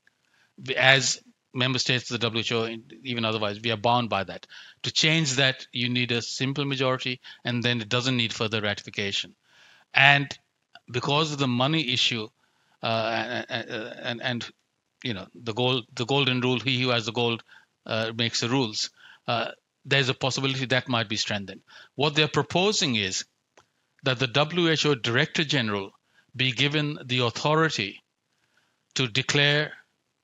[0.78, 1.20] As
[1.58, 4.46] member states of the WHO, even otherwise, we are bound by that.
[4.84, 9.36] To change that, you need a simple majority, and then it doesn't need further ratification.
[9.94, 10.28] And
[10.92, 12.28] because of the money issue,
[12.84, 14.52] uh, and, and, and
[15.04, 17.44] you know the gold, the golden rule: he who has the gold
[17.86, 18.90] uh, makes the rules.
[19.28, 19.52] Uh,
[19.86, 21.62] there's a possibility that might be strengthened.
[21.96, 23.26] What they're proposing is
[24.04, 25.92] that the WHO Director General
[26.36, 28.04] be given the authority
[28.96, 29.74] to declare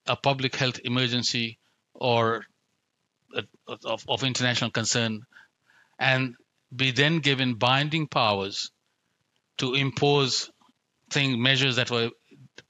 [0.07, 1.57] a public health emergency
[1.93, 2.45] or
[3.35, 3.43] a,
[3.85, 5.21] of, of international concern
[5.99, 6.35] and
[6.75, 8.71] be then given binding powers
[9.57, 10.51] to impose
[11.09, 12.09] thing measures that were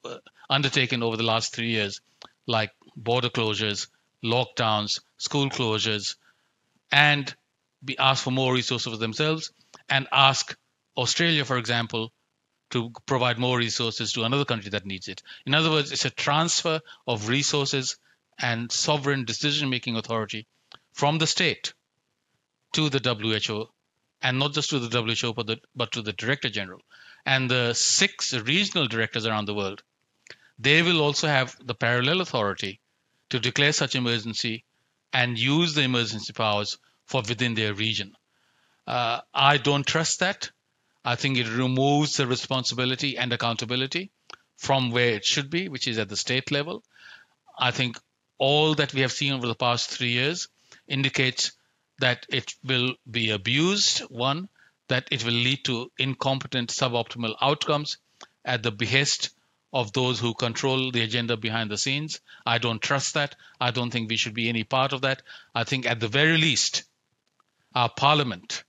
[0.05, 0.17] uh,
[0.49, 2.01] undertaken over the last three years,
[2.45, 3.87] like border closures,
[4.23, 6.15] lockdowns, school closures,
[6.91, 7.33] and
[7.83, 9.51] be asked for more resources for themselves
[9.89, 10.55] and ask
[10.97, 12.11] Australia, for example,
[12.73, 15.21] to provide more resources to another country that needs it.
[15.45, 17.97] In other words, it's a transfer of resources
[18.39, 20.47] and sovereign decision making authority
[20.91, 21.73] from the state
[22.73, 23.69] to the WHO,
[24.23, 26.81] and not just to the WHO, but, the, but to the Director General.
[27.27, 29.83] And the six regional directors around the world,
[30.57, 32.79] they will also have the parallel authority
[33.29, 34.65] to declare such emergency
[35.13, 38.15] and use the emergency powers for within their region.
[38.87, 40.49] Uh, I don't trust that.
[41.05, 44.11] I think it removes the responsibility and accountability
[44.55, 46.83] from where it should be, which is at the state level.
[47.57, 47.97] I think
[48.37, 50.47] all that we have seen over the past three years
[50.87, 51.51] indicates
[51.99, 54.49] that it will be abused, one,
[54.87, 57.97] that it will lead to incompetent, suboptimal outcomes
[58.45, 59.29] at the behest
[59.71, 62.21] of those who control the agenda behind the scenes.
[62.45, 63.35] I don't trust that.
[63.59, 65.21] I don't think we should be any part of that.
[65.53, 66.83] I think, at the very least,
[67.73, 68.63] our parliament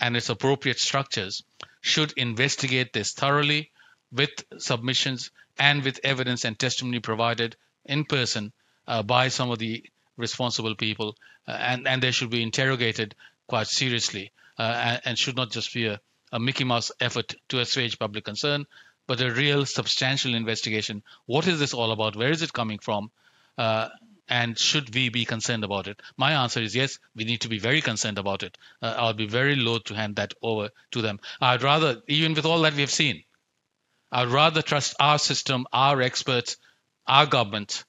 [0.00, 1.42] and its appropriate structures
[1.80, 3.70] should investigate this thoroughly
[4.12, 8.52] with submissions and with evidence and testimony provided in person
[8.86, 9.84] uh, by some of the
[10.16, 11.16] responsible people,
[11.46, 13.14] uh, and, and they should be interrogated
[13.46, 16.00] quite seriously uh, and, and, should not just be a,
[16.32, 18.66] a Mickey Mouse effort to assuage public concern,
[19.06, 21.02] but a real substantial investigation.
[21.26, 22.16] What is this all about?
[22.16, 23.10] Where is it coming from?
[24.28, 26.00] And should we be concerned about it?
[26.16, 28.56] My answer is yes, we need to be very concerned about it.
[28.80, 31.20] Uh, I'll be very loath to hand that over to them.
[31.40, 33.24] I'd rather, even with all that we have seen,
[34.10, 36.56] I'd rather trust our system, our experts,
[37.06, 37.84] our government,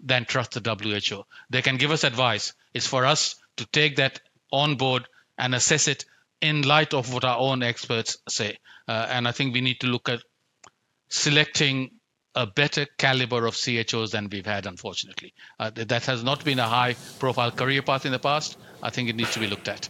[0.00, 0.76] than trust the
[1.10, 1.24] WHO.
[1.50, 2.52] They can give us advice.
[2.72, 4.20] It's for us to take that
[4.52, 6.04] on board and assess it
[6.40, 8.58] in light of what our own experts say.
[8.86, 10.22] Uh, and I think we need to look at
[11.08, 11.97] selecting
[12.38, 15.34] a better caliber of CHOs than we've had, unfortunately.
[15.58, 18.56] Uh, that has not been a high profile career path in the past.
[18.80, 19.88] I think it needs to be looked at.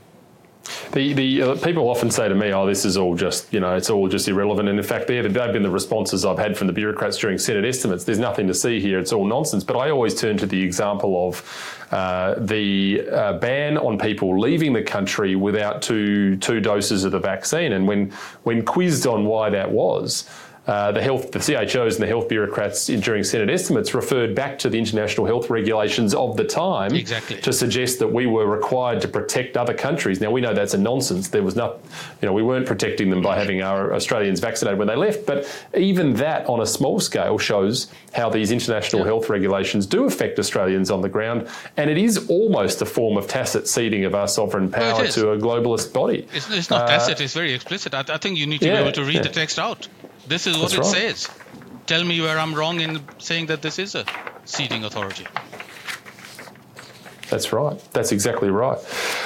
[0.92, 3.74] The the uh, people often say to me, "Oh, this is all just you know,
[3.74, 6.72] it's all just irrelevant." And in fact, they've been the responses I've had from the
[6.72, 8.04] bureaucrats during Senate estimates.
[8.04, 9.64] There's nothing to see here; it's all nonsense.
[9.64, 14.72] But I always turn to the example of uh, the uh, ban on people leaving
[14.72, 17.72] the country without two two doses of the vaccine.
[17.72, 18.10] And when
[18.42, 20.28] when quizzed on why that was.
[20.68, 24.58] Uh, the health, the CHOs and the health bureaucrats in, during Senate estimates referred back
[24.58, 27.40] to the international health regulations of the time exactly.
[27.40, 30.20] to suggest that we were required to protect other countries.
[30.20, 31.28] Now we know that's a nonsense.
[31.28, 31.78] There was not,
[32.20, 35.24] you know, we weren't protecting them by having our Australians vaccinated when they left.
[35.24, 39.06] But even that, on a small scale, shows how these international yeah.
[39.06, 41.48] health regulations do affect Australians on the ground,
[41.78, 45.38] and it is almost a form of tacit ceding of our sovereign power to a
[45.38, 46.28] globalist body.
[46.34, 47.94] It's, it's not uh, tacit; it's very explicit.
[47.94, 49.22] I, I, think you need to yeah, be able to read yeah.
[49.22, 49.88] the text out.
[50.28, 51.16] This is what That's it right.
[51.16, 51.28] says.
[51.86, 54.04] Tell me where I'm wrong in saying that this is a
[54.44, 55.26] ceding authority.
[57.30, 57.78] That's right.
[57.92, 58.78] That's exactly right.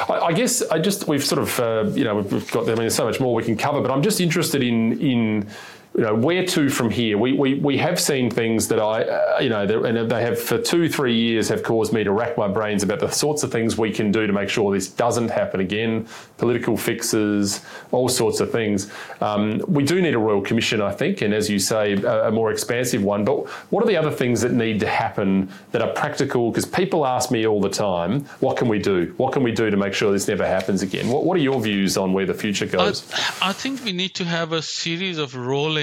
[0.08, 2.76] I, I, guess I just we've sort of uh, you know we've got I mean
[2.76, 5.48] there's so much more we can cover, but I'm just interested in in
[5.94, 7.18] you know, where to from here?
[7.18, 10.58] We, we, we have seen things that I, uh, you know, and they have for
[10.58, 13.76] two, three years have caused me to rack my brains about the sorts of things
[13.76, 16.08] we can do to make sure this doesn't happen again.
[16.38, 18.90] Political fixes, all sorts of things.
[19.20, 22.30] Um, we do need a royal commission, I think, and as you say, a, a,
[22.30, 23.24] more expansive one.
[23.24, 26.50] But what are the other things that need to happen that are practical?
[26.50, 29.12] Because people ask me all the time, what can we do?
[29.18, 31.08] What can we do to make sure this never happens again?
[31.08, 33.12] What, what are your views on where the future goes?
[33.12, 35.81] I, I think we need to have a series of rolling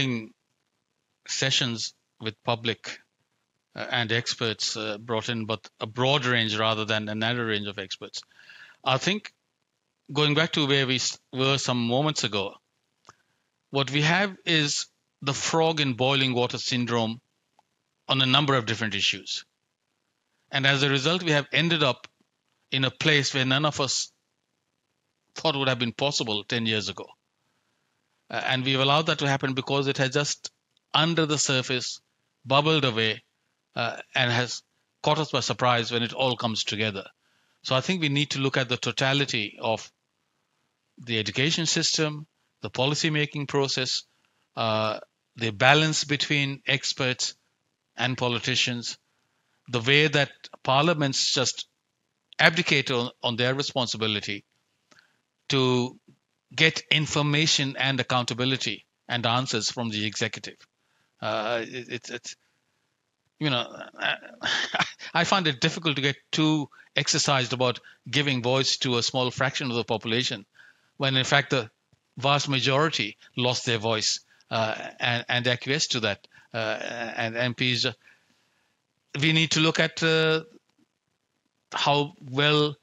[1.27, 2.99] sessions with public
[3.75, 7.67] uh, and experts uh, brought in, but a broad range rather than a narrow range
[7.67, 8.21] of experts.
[8.83, 9.31] I think
[10.11, 10.99] going back to where we
[11.33, 12.55] were some moments ago,
[13.69, 14.87] what we have is
[15.21, 17.21] the frog in boiling water syndrome
[18.07, 19.45] on a number of different issues.
[20.51, 22.07] And as a result, we have ended up
[22.71, 24.11] in a place where none of us
[25.35, 27.05] thought would have been possible 10 years ago.
[28.29, 30.51] Uh, and we've allowed that to happen because it has just
[30.93, 32.01] under the surface
[32.45, 33.23] bubbled away
[33.75, 34.61] uh, and has
[35.01, 37.05] caught us by surprise when it all comes together.
[37.63, 39.91] So I think we need to look at the totality of
[40.97, 42.27] the education system,
[42.61, 44.03] the policy making process,
[44.55, 44.99] uh,
[45.35, 47.35] the balance between experts
[47.95, 48.97] and politicians,
[49.69, 50.31] the way that
[50.63, 51.67] parliaments just
[52.39, 54.45] abdicate on, on their responsibility
[55.49, 55.99] to
[56.53, 60.57] get information and accountability and answers from the executive.
[61.21, 62.35] Uh, it, it's, it's,
[63.39, 63.65] you know,
[65.13, 67.79] I find it difficult to get too exercised about
[68.09, 70.45] giving voice to a small fraction of the population,
[70.97, 71.69] when in fact the
[72.17, 74.19] vast majority lost their voice
[74.51, 76.27] uh, and, and acquiesced to that.
[76.53, 77.93] Uh, and MPs, uh,
[79.21, 80.43] we need to look at uh,
[81.71, 82.75] how well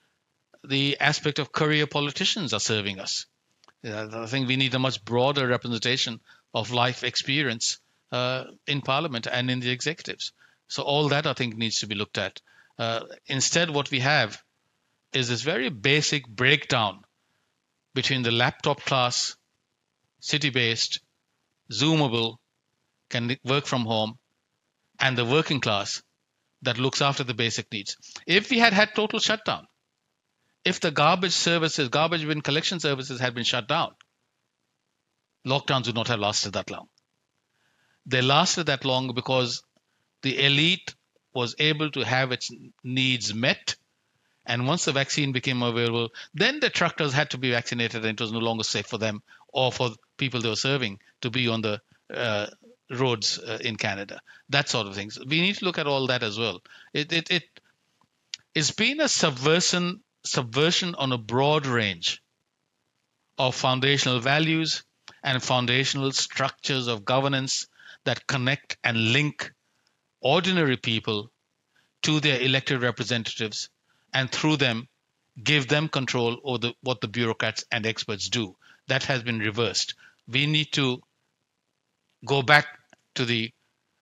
[0.65, 3.27] the aspect of career politicians are serving us.
[3.87, 6.21] I think we need a much broader representation
[6.53, 7.79] of life experience
[8.11, 10.33] uh, in Parliament and in the executives.
[10.69, 12.41] So all that I think needs to be looked at.
[12.79, 14.43] Uh, instead, what we have
[15.13, 17.01] is this very basic breakdown
[17.95, 19.37] between the laptop class,
[20.21, 21.01] city-based,
[21.73, 22.37] zoomable,
[23.09, 24.19] can work from home,
[24.99, 26.03] and the working class
[26.63, 27.97] that looks after the basic needs.
[28.27, 29.67] If we had had total shutdown,
[30.67, 33.95] if the garbage services, garbage bin collection services had been shut down,
[35.47, 36.89] lockdowns would not have lasted that long.
[38.05, 39.63] They lasted that long because
[40.23, 40.97] the elite
[41.33, 42.51] was able to have its
[42.83, 43.77] needs met.
[44.45, 48.21] And once the vaccine became available, then the truckers had to be vaccinated and it
[48.21, 51.63] was no longer safe for them or for people they were serving to be on
[51.63, 51.81] the
[52.13, 52.47] uh,
[52.91, 54.21] roads uh, in Canada.
[54.49, 55.17] That sort of things.
[55.17, 56.61] We need to look at all that as well.
[56.93, 57.45] It, it, it,
[58.53, 62.23] it's been a subversion subversion on a broad range
[63.39, 64.85] of foundational values
[65.23, 67.67] and foundational structures of governance
[68.05, 69.53] that connect and link
[70.21, 71.31] ordinary people
[72.03, 73.69] to their elected representatives
[74.15, 74.89] and through them
[75.43, 78.57] give them control over the, what the bureaucrats and experts do.
[78.89, 79.95] That has been reversed.
[80.29, 81.03] We need to
[82.25, 82.67] go back
[83.17, 83.53] to the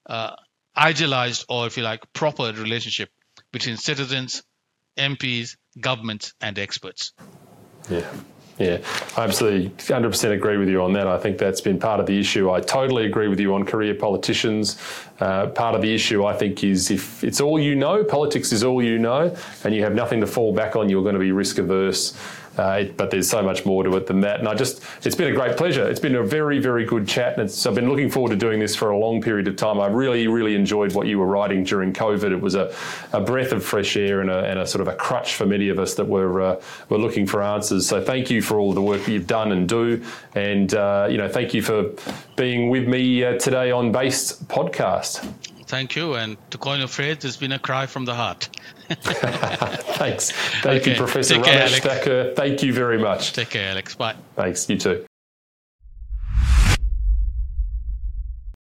[0.07, 0.37] uh,
[0.77, 3.11] idealized or, if you like, proper relationship
[3.53, 4.43] between citizens,
[4.97, 7.13] MPs, governments, and experts.
[7.91, 8.09] Yeah.
[8.59, 8.79] Yeah,
[9.17, 11.09] I absolutely 100% agree with you on that.
[11.09, 12.53] I think that's been part of the issue.
[12.53, 14.81] I totally agree with you on career politicians.
[15.19, 18.63] Uh, part of the issue, I think, is if it's all you know, politics is
[18.63, 19.35] all you know,
[19.65, 22.17] and you have nothing to fall back on, you're going to be risk averse.
[22.57, 24.39] Uh, but there's so much more to it than that.
[24.39, 25.89] And I just, it's been a great pleasure.
[25.89, 27.39] It's been a very, very good chat.
[27.39, 29.81] And I've been looking forward to doing this for a long period of time.
[29.81, 32.31] I really, really enjoyed what you were writing during COVID.
[32.31, 32.75] It was a,
[33.13, 35.69] a breath of fresh air and a, and a, sort of a crutch for many
[35.69, 37.89] of us that were, uh, were looking for answers.
[37.89, 40.03] So thank you for all the work that you've done and do.
[40.35, 41.91] And, uh, you know, thank you for
[42.37, 45.54] being with me uh, today on Based Podcast.
[45.75, 46.15] Thank you.
[46.15, 48.49] And to coin a phrase, it's been a cry from the heart.
[48.91, 50.31] Thanks.
[50.31, 50.93] Thank okay.
[50.93, 52.37] you, Professor Ramesh.
[52.37, 53.33] Thank you very much.
[53.33, 53.97] Take care, Alex.
[53.97, 54.15] Bye.
[54.37, 54.71] Thanks.
[54.71, 55.05] You too.